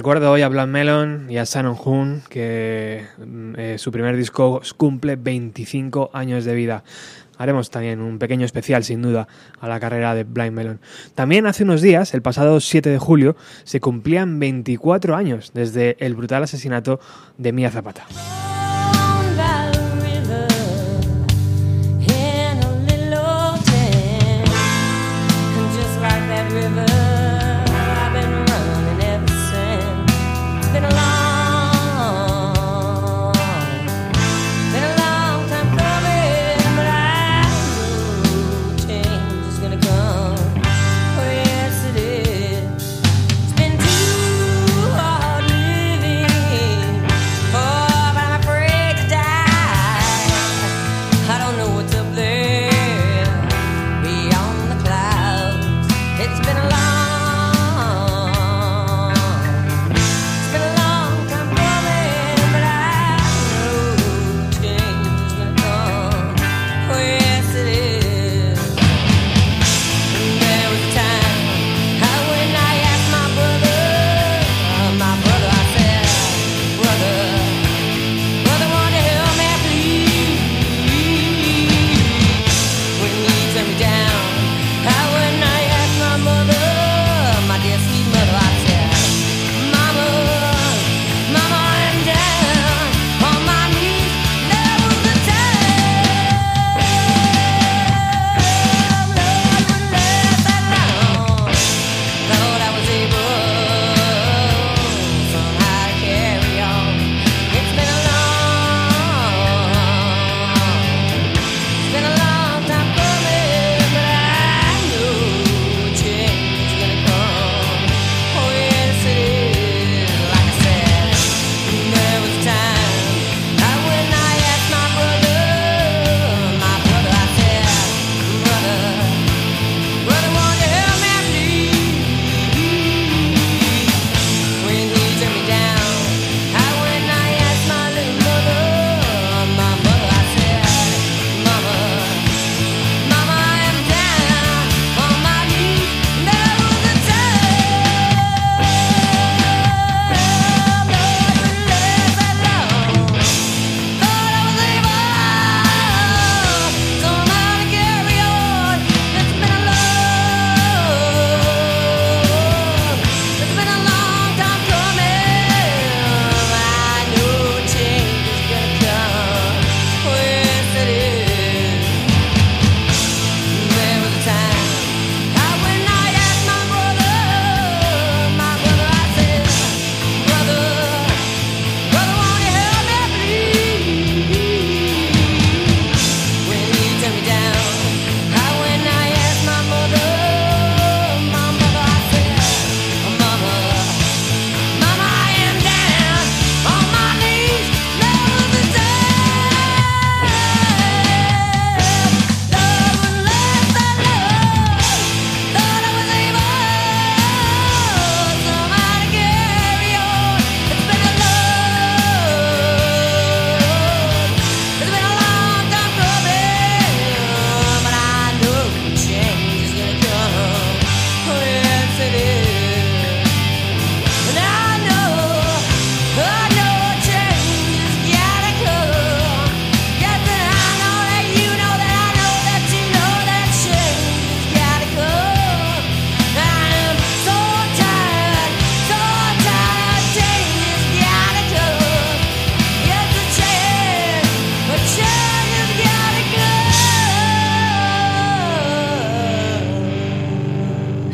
[0.01, 4.63] Recuerdo hoy a Black Melon y a Shannon Hoon, que mm, eh, su primer disco
[4.79, 6.85] cumple 25 años de vida.
[7.37, 9.29] Haremos también un pequeño especial, sin duda,
[9.61, 10.81] a la carrera de Blind Melon.
[11.15, 16.15] También hace unos días, el pasado 7 de julio, se cumplían 24 años desde el
[16.15, 16.99] brutal asesinato
[17.37, 18.07] de Mia Zapata.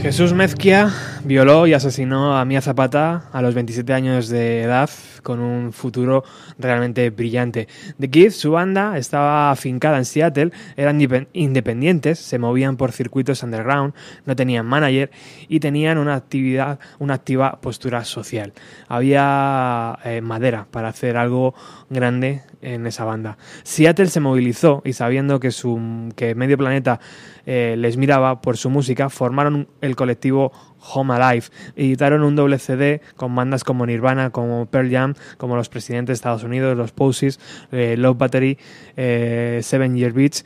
[0.06, 0.92] Jesús Mezquia
[1.26, 4.88] violó y asesinó a Mia Zapata a los 27 años de edad
[5.24, 6.22] con un futuro
[6.56, 7.66] realmente brillante.
[7.98, 11.00] The Gift, su banda, estaba afincada en Seattle, eran
[11.32, 13.92] independientes, se movían por circuitos underground,
[14.24, 15.10] no tenían manager
[15.48, 18.52] y tenían una actividad, una activa postura social.
[18.86, 21.54] Había eh, madera para hacer algo
[21.90, 23.36] grande en esa banda.
[23.64, 27.00] Seattle se movilizó y sabiendo que su que medio planeta
[27.46, 30.52] eh, les miraba por su música, formaron el colectivo
[30.94, 31.46] Home Alive.
[31.76, 36.14] Editaron un doble CD con bandas como Nirvana, como Pearl Jam, como los presidentes de
[36.14, 37.40] Estados Unidos, los Posies,
[37.72, 38.58] eh, Love Battery,
[38.96, 40.44] eh, Seven Year Beach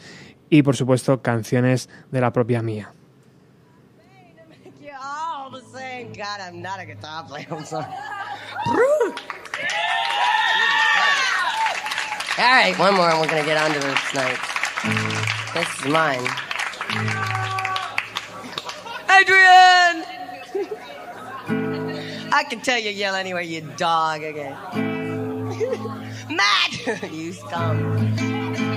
[0.49, 2.93] y por supuesto canciones de la propia mía.
[5.03, 6.13] All the same.
[6.13, 7.47] God, I'm not a guitar player.
[7.51, 7.87] I'm sorry.
[12.39, 14.39] all right, one more, and we're gonna get on to it tonight.
[15.55, 16.25] This is mine.
[19.11, 20.20] Adrian!
[22.33, 24.23] I can tell you yell anywhere, you dog.
[24.23, 24.57] Okay.
[26.31, 27.03] Matt!
[27.13, 28.70] you scum.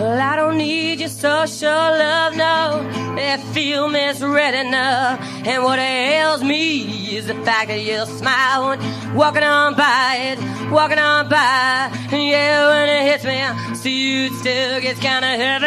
[0.00, 2.88] Well, I don't need your social love, no.
[3.18, 5.20] If you misread enough.
[5.44, 10.38] And what ails me is the fact that you smile when walking on by it,
[10.72, 11.90] walking on by.
[12.12, 15.66] And yeah, when it hits me, I see you still gets kinda heavy.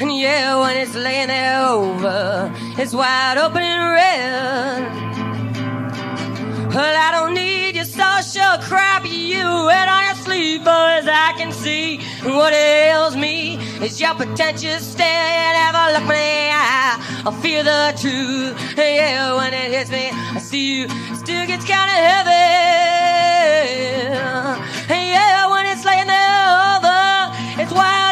[0.00, 5.05] And yeah, when it's laying there over, it's wide open and red.
[6.68, 11.06] Well, I don't need your social crap you wear on your sleeve, boys.
[11.06, 15.28] I can see what ails me is your pretentious stare.
[15.36, 16.96] You never look me in the eye.
[17.24, 18.54] I feel the truth.
[18.76, 20.88] Yeah, when it hits me, I see you.
[21.14, 22.46] Still gets kind of heavy.
[24.88, 28.05] Yeah, when it's laying there over, it's wide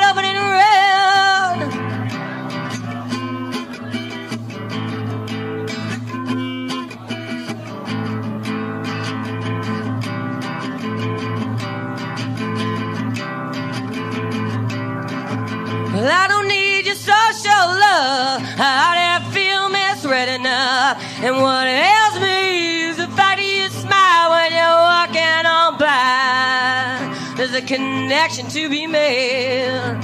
[16.05, 18.43] Well, I don't need your social love.
[18.61, 21.03] I don't feel misread enough.
[21.25, 27.35] And what ails me is the fact that you smile when you're walking on by.
[27.39, 29.97] There's a connection to be made.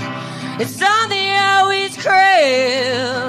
[0.58, 3.19] It's something you always crave.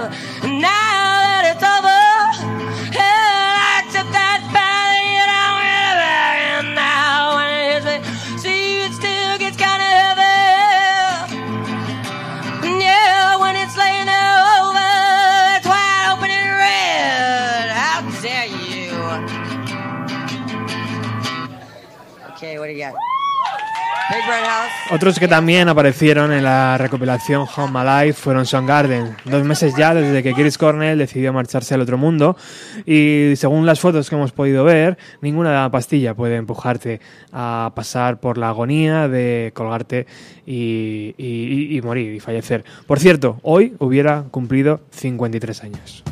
[25.12, 29.14] Otros que también aparecieron en la recopilación Home Alive fueron Soundgarden.
[29.26, 32.38] Dos meses ya desde que Chris Cornell decidió marcharse al otro mundo
[32.86, 37.02] y según las fotos que hemos podido ver, ninguna pastilla puede empujarte
[37.34, 40.08] a pasar por la agonía de colgarte
[40.46, 42.64] y morir y fallecer.
[42.88, 46.06] Por cierto, hoy hubiera cumplido 53 años.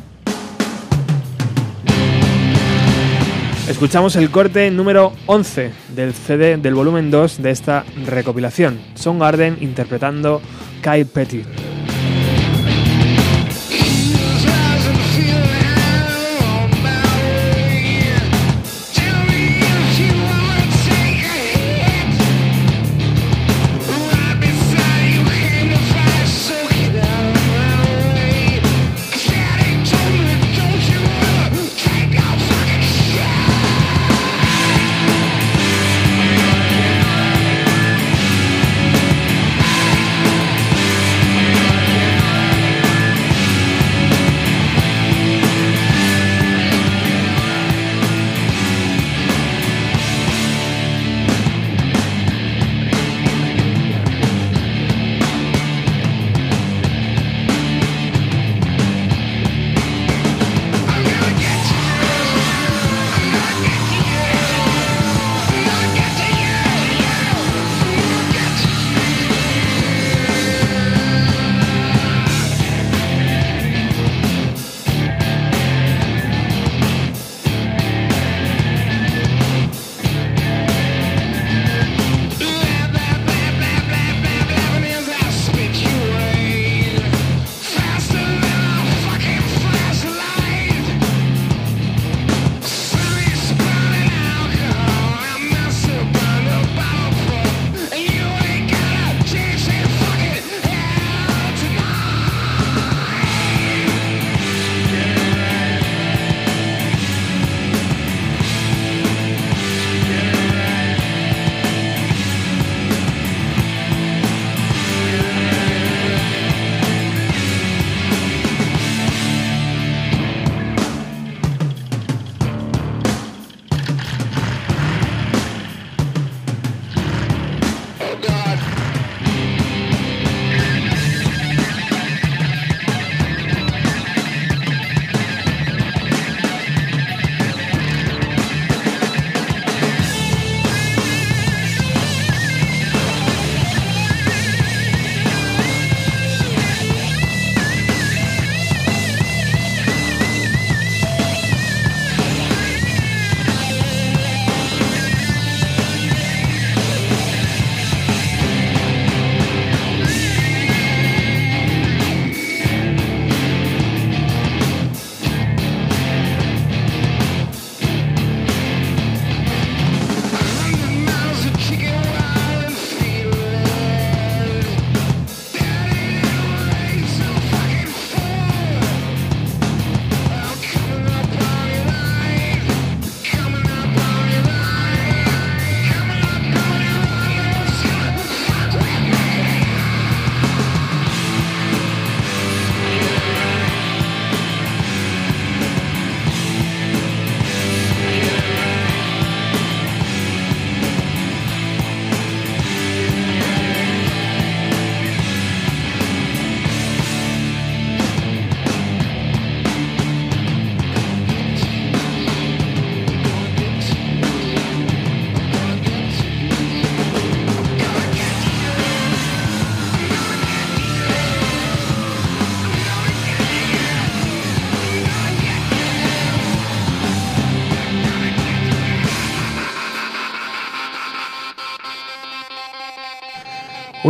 [3.70, 8.80] Escuchamos el corte número 11 del CD del volumen 2 de esta recopilación.
[8.94, 10.42] Soundgarden interpretando
[10.82, 11.44] Kai Petty.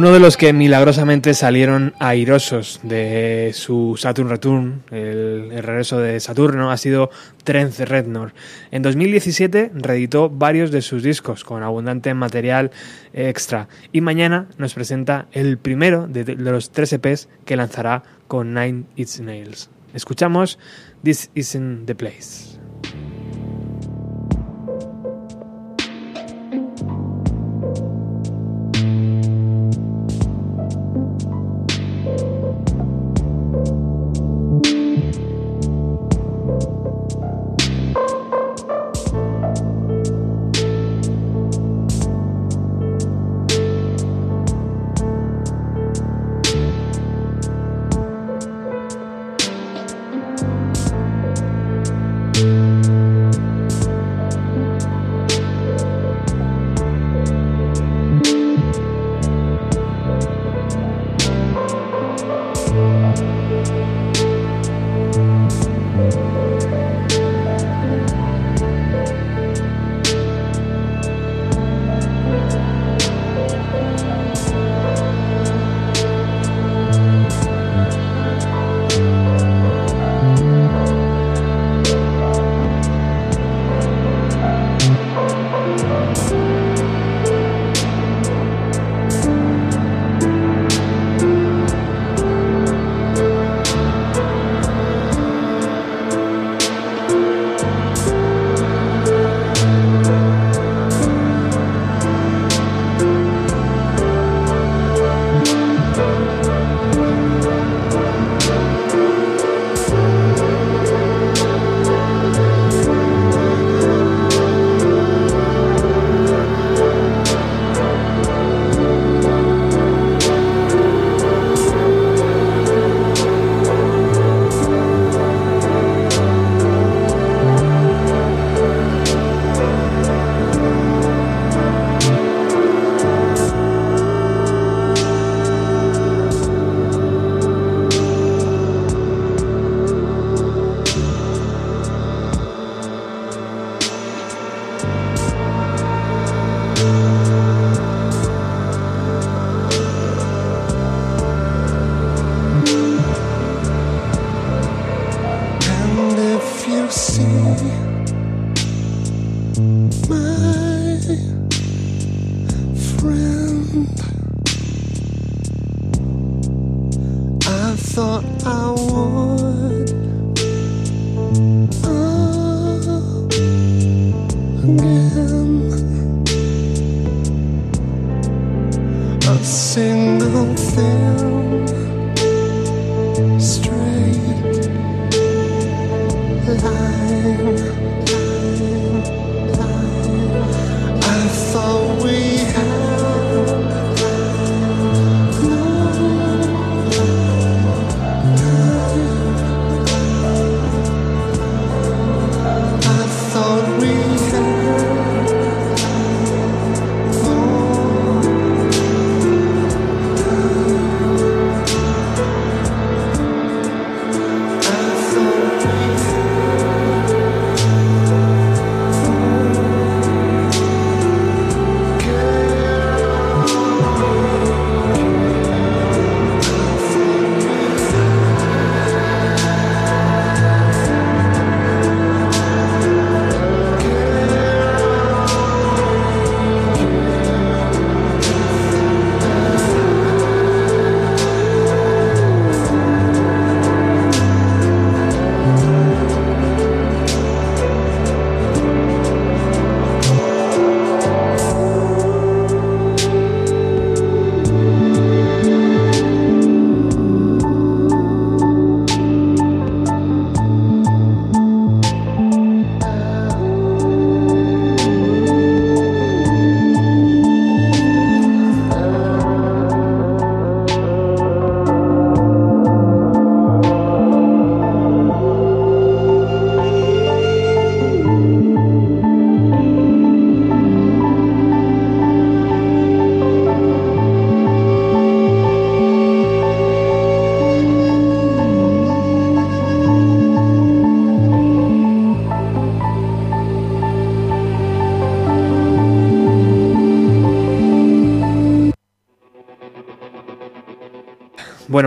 [0.00, 6.70] Uno de los que milagrosamente salieron airosos de su Saturn Return, el, regreso de Saturno,
[6.70, 7.10] ha sido
[7.44, 8.32] Trent Reznor.
[8.70, 12.70] En 2017 reeditó varios de sus discos con abundante material
[13.12, 18.54] extra y mañana nos presenta el primero de, de los tres EPs que lanzará con
[18.54, 19.68] Nine Inch Nails.
[19.92, 20.58] Escuchamos
[21.02, 22.58] This Isn't the Place.
[52.42, 52.79] And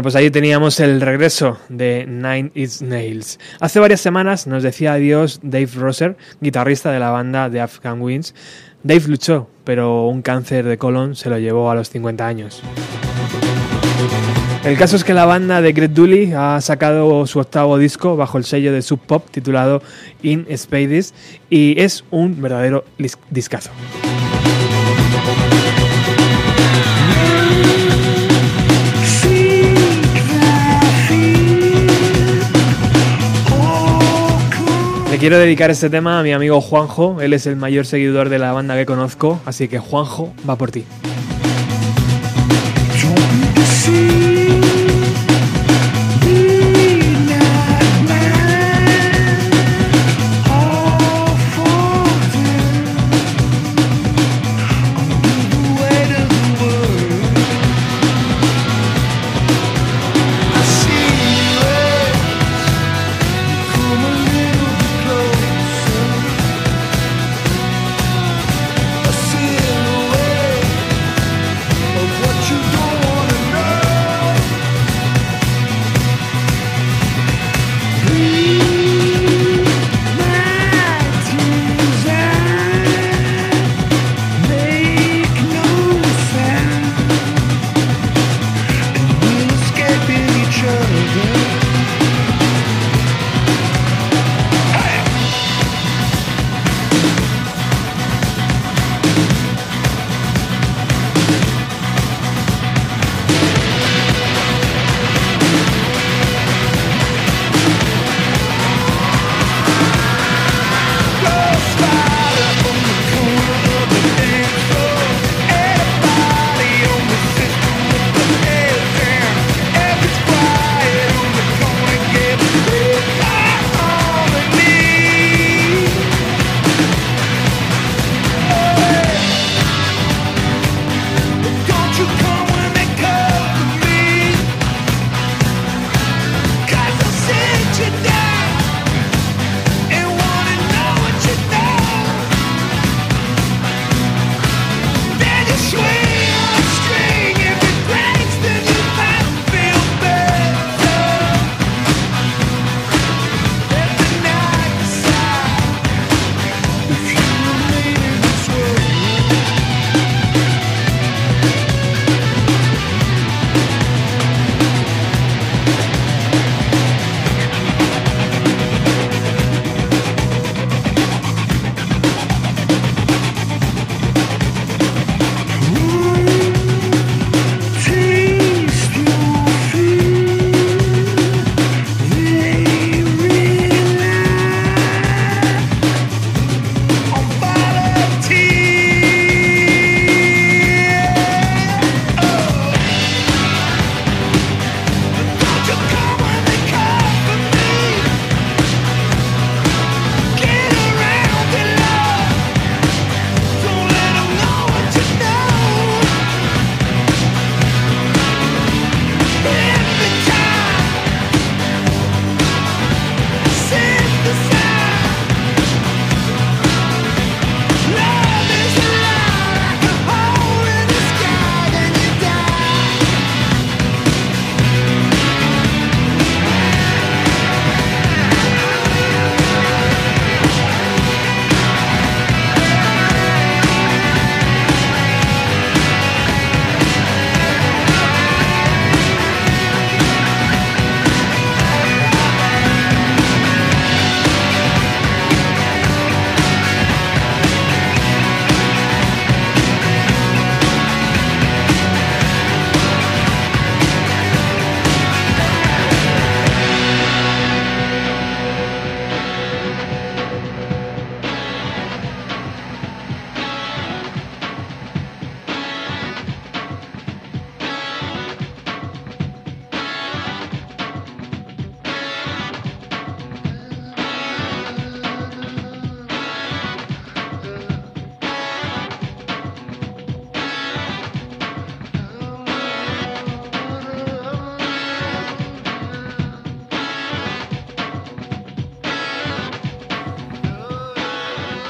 [0.04, 3.40] pues ahí teníamos el regreso de Nine Inch Nails.
[3.60, 8.36] Hace varias semanas nos decía adiós Dave Rosser, guitarrista de la banda The Afghan Winds.
[8.84, 12.62] Dave luchó, pero un cáncer de colon se lo llevó a los 50 años.
[14.66, 18.38] El caso es que la banda de Greg Dooley ha sacado su octavo disco bajo
[18.38, 19.82] el sello de Sub Pop titulado
[20.22, 21.14] In Spades
[21.50, 22.84] y es un verdadero
[23.30, 23.72] discazo.
[35.24, 38.52] Quiero dedicar este tema a mi amigo Juanjo, él es el mayor seguidor de la
[38.52, 40.84] banda que conozco, así que Juanjo va por ti.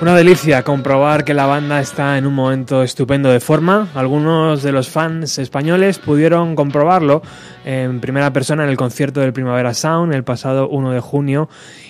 [0.04, 3.88] Una delicia comprobar que la banda está en un momento estupendo de forma.
[3.95, 7.22] Algunos de los fans españoles pudieron comprobarlo
[7.64, 11.47] en primera persona en el concierto del Primavera Sound el pasado 1 de junio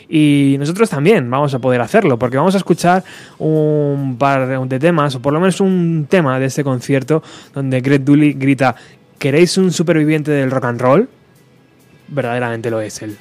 [0.07, 3.03] y nosotros también vamos a poder hacerlo porque vamos a escuchar
[3.39, 7.23] un par de temas o por lo menos un tema de este concierto
[7.55, 8.75] donde Greg Dooley grita
[9.17, 11.09] ¿Queréis un superviviente del rock and roll?
[12.09, 13.17] Verdaderamente lo es él.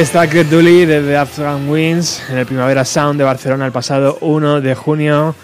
[0.00, 3.72] Ahí está Craig Dooley de The Afghan Winds en el Primavera Sound de Barcelona el
[3.72, 5.34] pasado 1 de junio,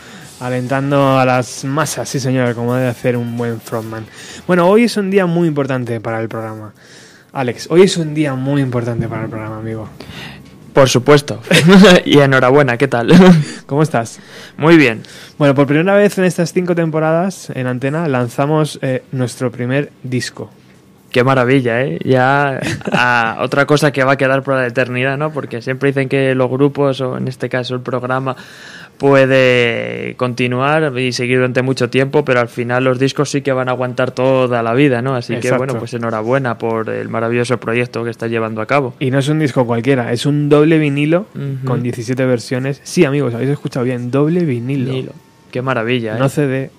[0.41, 4.07] alentando a las masas, sí señor, como debe hacer un buen frontman.
[4.47, 6.73] Bueno, hoy es un día muy importante para el programa.
[7.35, 9.91] Alex, hoy es un día muy importante para el programa, amigo.
[10.73, 11.39] Por supuesto.
[12.07, 13.12] y enhorabuena, ¿qué tal?
[13.66, 14.20] ¿Cómo estás?
[14.57, 15.03] Muy bien.
[15.37, 20.51] Bueno, por primera vez en estas cinco temporadas en Antena lanzamos eh, nuestro primer disco.
[21.11, 21.99] Qué maravilla, ¿eh?
[22.05, 22.61] Ya
[22.93, 25.33] a otra cosa que va a quedar por la eternidad, ¿no?
[25.33, 28.37] Porque siempre dicen que los grupos, o en este caso el programa,
[28.99, 33.69] puede continuar y seguir durante mucho tiempo, pero al final los discos sí que van
[33.69, 35.15] a aguantar toda la vida, ¿no?
[35.15, 38.95] Así que bueno, pues enhorabuena por el maravilloso proyecto que estás llevando a cabo.
[38.99, 41.27] Y no es un disco cualquiera, es un doble vinilo
[41.65, 42.81] con 17 versiones.
[42.85, 44.93] Sí, amigos, habéis escuchado bien, doble vinilo.
[44.93, 45.12] Nilo.
[45.51, 46.19] Qué maravilla, ¿eh?
[46.19, 46.70] No CD,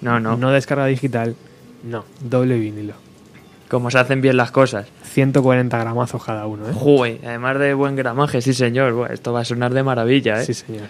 [0.00, 0.36] no, no.
[0.36, 1.34] no descarga digital,
[1.84, 2.94] no, doble vinilo.
[3.68, 4.86] Como se hacen bien las cosas.
[5.04, 6.72] 140 gramazos cada uno, ¿eh?
[6.74, 9.10] Joder, además de buen gramaje, sí señor.
[9.12, 10.44] Esto va a sonar de maravilla, ¿eh?
[10.44, 10.86] Sí, señor.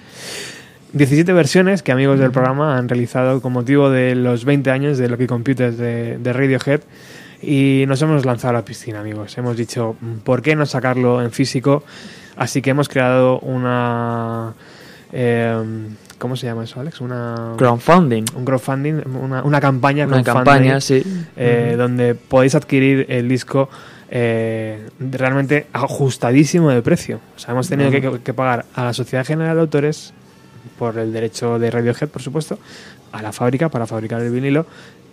[0.93, 5.09] 17 versiones que amigos del programa han realizado con motivo de los 20 años de
[5.09, 6.81] Lucky Computers de, de Radiohead
[7.43, 9.37] y nos hemos lanzado a la piscina, amigos.
[9.37, 11.83] Hemos dicho, ¿por qué no sacarlo en físico?
[12.37, 14.55] Así que hemos creado una...
[15.13, 15.63] eh,
[16.19, 17.01] ¿Cómo se llama eso, Alex?
[17.01, 17.55] Una...
[17.57, 18.25] Crowdfunding.
[18.35, 21.03] un crowdfunding, una, una campaña Una crowdfunding, campaña, sí.
[21.37, 23.69] eh, donde podéis adquirir el disco
[24.11, 27.21] eh, realmente ajustadísimo de precio.
[27.37, 30.13] O sea, hemos tenido que, que- que pagar a la Sociedad General de Autores
[30.79, 32.59] por el derecho de Radiohead, por supuesto,
[33.13, 34.67] a la fábrica para fabricar el vinilo,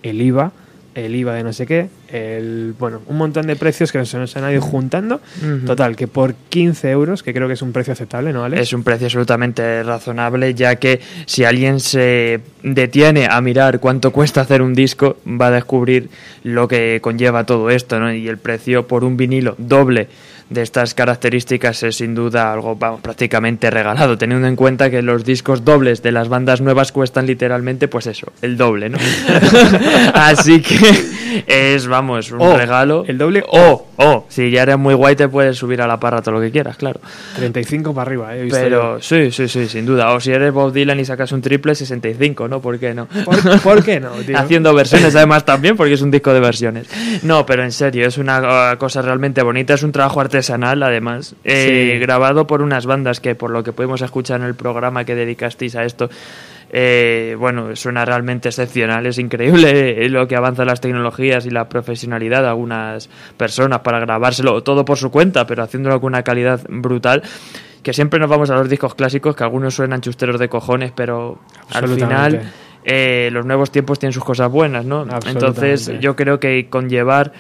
[0.04, 0.52] el IVA,
[0.96, 4.36] el IVA de no sé qué, el bueno, un montón de precios que se nos
[4.38, 5.20] han ido juntando.
[5.66, 8.62] Total, que por 15 euros, que creo que es un precio aceptable, ¿no, Alex?
[8.62, 14.42] Es un precio absolutamente razonable, ya que si alguien se detiene a mirar cuánto cuesta
[14.42, 16.10] hacer un disco, va a descubrir
[16.44, 18.14] lo que conlleva todo esto, ¿no?
[18.14, 20.08] Y el precio por un vinilo doble
[20.50, 25.26] de estas características es sin duda algo, vamos, prácticamente regalado, teniendo en cuenta que los
[25.26, 28.98] discos dobles de las bandas nuevas cuestan literalmente, pues eso, el doble, ¿no?
[30.14, 33.04] Así que es, vamos, un regalo.
[33.08, 36.22] el doble O, o, si ya eres muy guay te puedes subir a la parra
[36.22, 37.00] todo lo que quieras, claro.
[37.36, 38.48] 35 para arriba, ¿eh?
[38.50, 40.12] Pero sí, sí, sí, sin duda.
[40.14, 42.62] O si eres Bob Dylan y sacas un triple, 65, ¿no?
[42.62, 43.08] ¿Por qué no?
[43.08, 44.38] ¿Por, por qué no, tío?
[44.38, 46.88] Haciendo versiones además también, porque es un disco de versiones.
[47.24, 51.36] No, pero en serio, es una uh, cosa realmente bonita, es un trabajo artesanal además,
[51.44, 52.00] eh, Sí.
[52.00, 55.76] grabado por unas bandas que por lo que pudimos escuchar en el programa que dedicasteis
[55.76, 56.10] a esto,
[56.72, 62.42] eh, bueno, suena realmente excepcional, es increíble lo que avanzan las tecnologías y la profesionalidad
[62.42, 67.24] de algunas personas para grabárselo todo por su cuenta, pero haciéndolo con una calidad brutal.
[67.84, 71.38] Que siempre nos vamos a los discos clásicos, que algunos suenan chusteros de cojones, pero
[71.72, 72.42] al final
[72.84, 75.06] eh, los nuevos tiempos tienen sus cosas buenas, ¿no?
[75.28, 77.32] Entonces yo creo que conllevar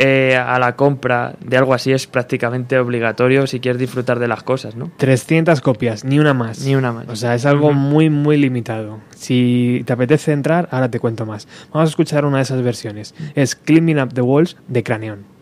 [0.00, 4.44] eh, a la compra de algo así es prácticamente obligatorio si quieres disfrutar de las
[4.44, 4.92] cosas, ¿no?
[4.96, 6.64] 300 copias, ni una más.
[6.64, 7.08] Ni una más.
[7.08, 9.00] O sea, es algo muy, muy limitado.
[9.16, 11.48] Si te apetece entrar, ahora te cuento más.
[11.72, 13.12] Vamos a escuchar una de esas versiones.
[13.34, 15.37] Es Cleaning Up the Walls de Cranion.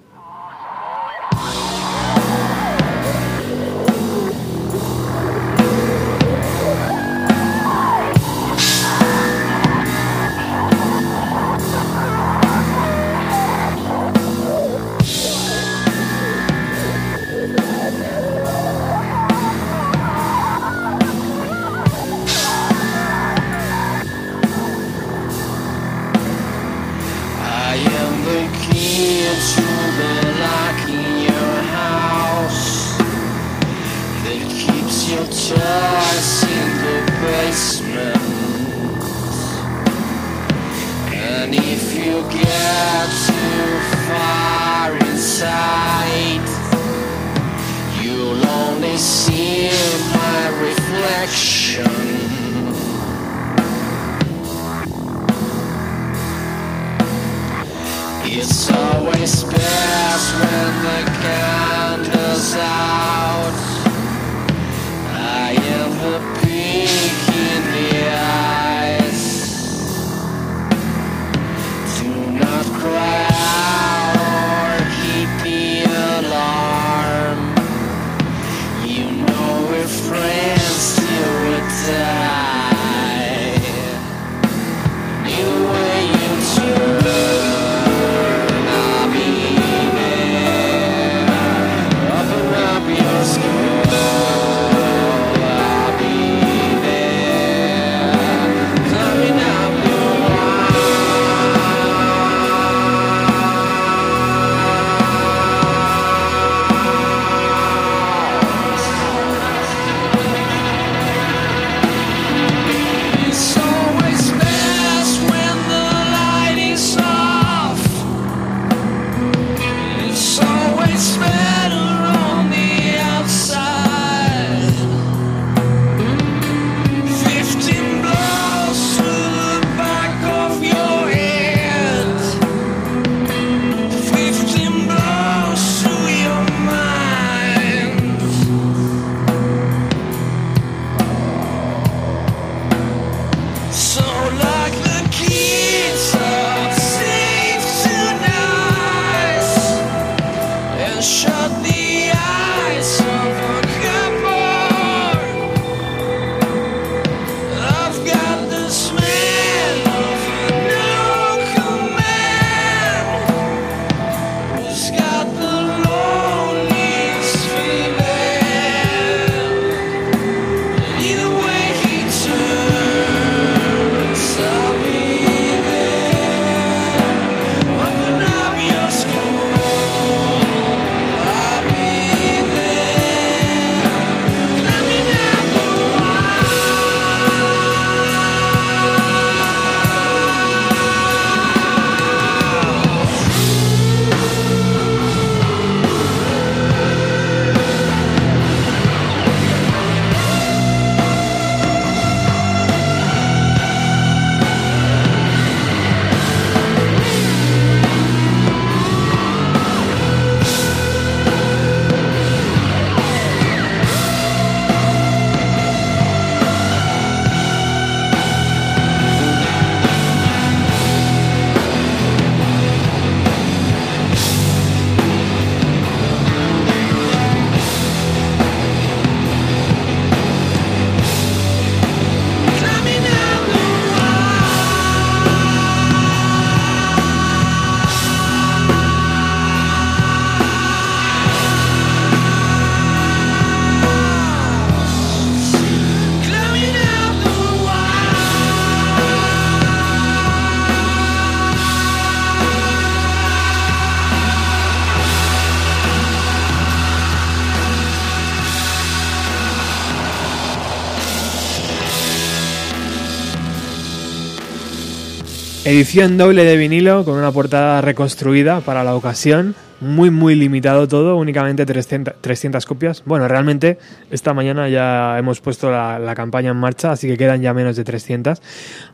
[265.66, 269.56] Edición doble de vinilo con una portada reconstruida para la ocasión.
[269.78, 273.03] Muy, muy limitado todo, únicamente 300, 300 copias.
[273.05, 273.78] Bueno, realmente
[274.11, 277.85] esta mañana ya hemos puesto la, campaña en marcha, así que quedan ya menos de
[277.85, 278.40] 300.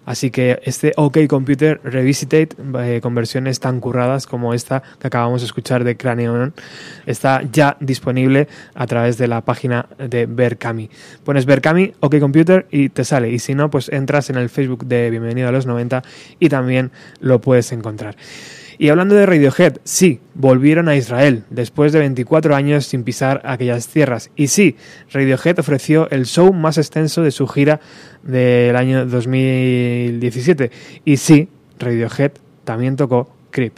[0.07, 2.49] Así que este OK Computer Revisited,
[2.81, 6.53] eh, con versiones tan curradas como esta que acabamos de escuchar de Craneon,
[7.07, 10.91] está ya disponible a través de la página de Berkami.
[11.23, 13.31] Pones Berkami, OK Computer y te sale.
[13.31, 16.03] Y si no, pues entras en el Facebook de Bienvenido a los 90
[16.41, 16.91] y también
[17.21, 18.17] lo puedes encontrar.
[18.83, 23.87] Y hablando de Radiohead, sí, volvieron a Israel después de 24 años sin pisar aquellas
[23.87, 24.33] tierras.
[24.35, 24.77] Y sí,
[25.13, 27.79] Radiohead ofreció el show más extenso de su gira
[28.25, 30.73] del año 2017.
[31.05, 31.49] Y sí,
[31.79, 32.33] Radiohead
[32.65, 33.75] también tocó Creep.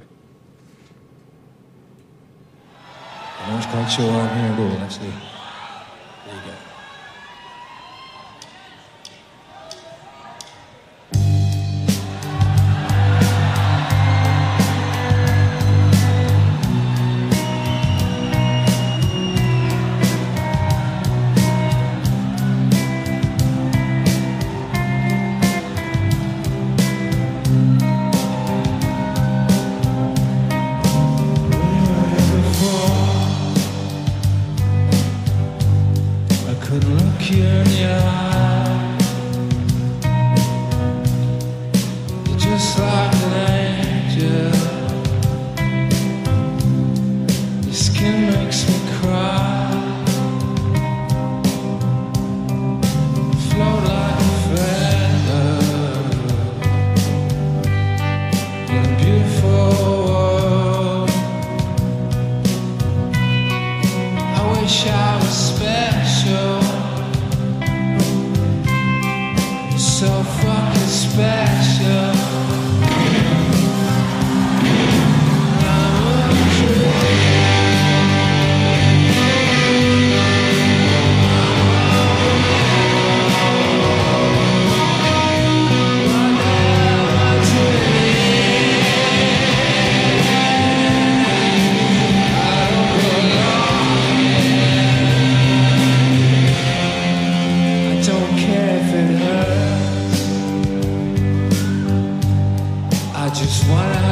[103.67, 104.04] what I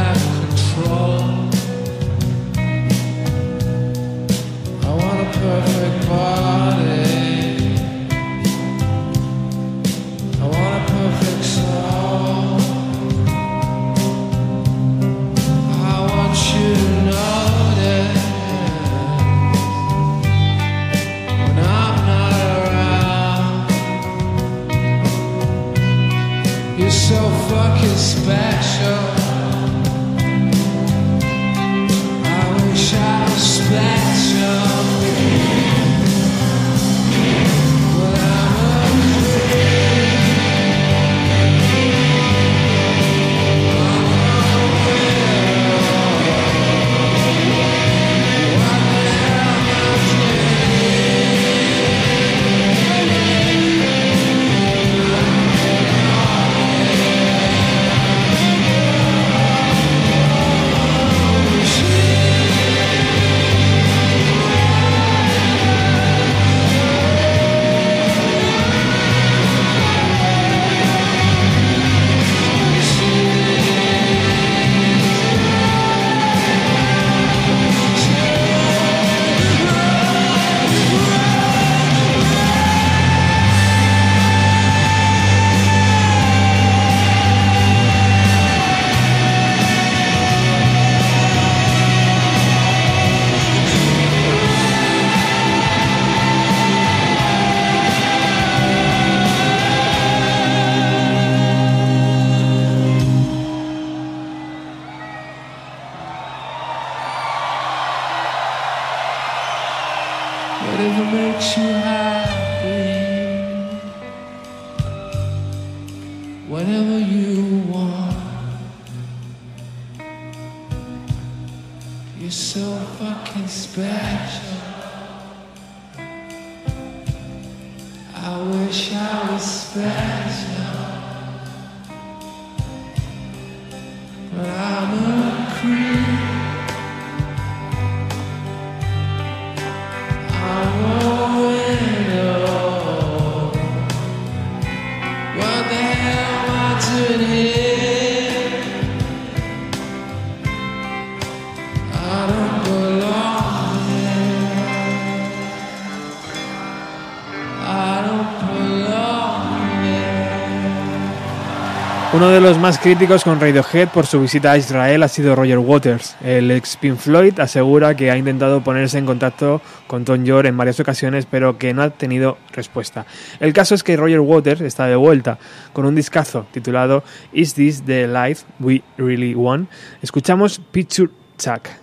[162.23, 165.59] Uno de los más críticos con Radiohead por su visita a Israel ha sido Roger
[165.59, 166.15] Waters.
[166.23, 170.57] El ex Pink Floyd asegura que ha intentado ponerse en contacto con Tom York en
[170.57, 173.07] varias ocasiones, pero que no ha tenido respuesta.
[173.40, 175.36] El caso es que Roger Waters está de vuelta
[175.73, 179.69] con un discazo titulado Is This the Life We Really Want?
[180.01, 181.81] Escuchamos Picture Chuck.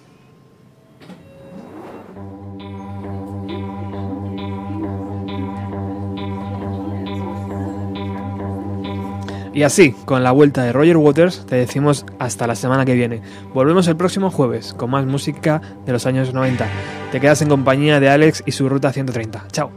[9.53, 13.21] Y así, con la vuelta de Roger Waters, te decimos hasta la semana que viene.
[13.53, 16.67] Volvemos el próximo jueves con más música de los años 90.
[17.11, 19.45] Te quedas en compañía de Alex y su ruta 130.
[19.51, 19.71] Chao.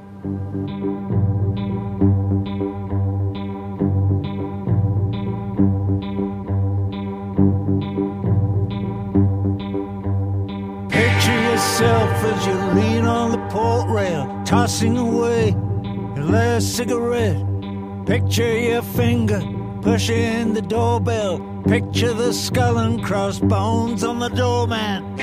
[12.25, 15.51] As you lean on the port rail, tossing away
[16.17, 17.45] your last cigarette.
[18.07, 19.41] Picture your finger
[19.83, 21.41] pushing the doorbell.
[21.67, 25.17] Picture the skull and crossbones on the doorman.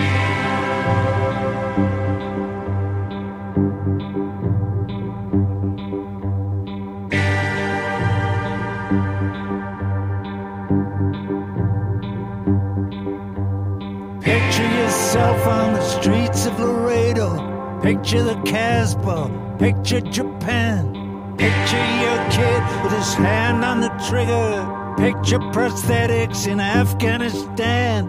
[14.21, 17.79] Picture yourself on the streets of Laredo.
[17.81, 19.55] Picture the Casbah.
[19.57, 20.88] Picture Japan.
[21.39, 24.95] Picture your kid with his hand on the trigger.
[24.97, 28.07] Picture prosthetics in Afghanistan.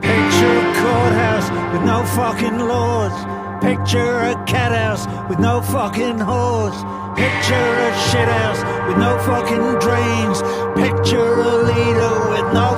[0.00, 3.16] Picture a courthouse with no fucking laws.
[3.60, 6.76] Picture a cat house with no fucking whores.
[7.16, 10.42] Picture a shit house with no fucking drains.
[10.76, 12.68] Picture a leader with no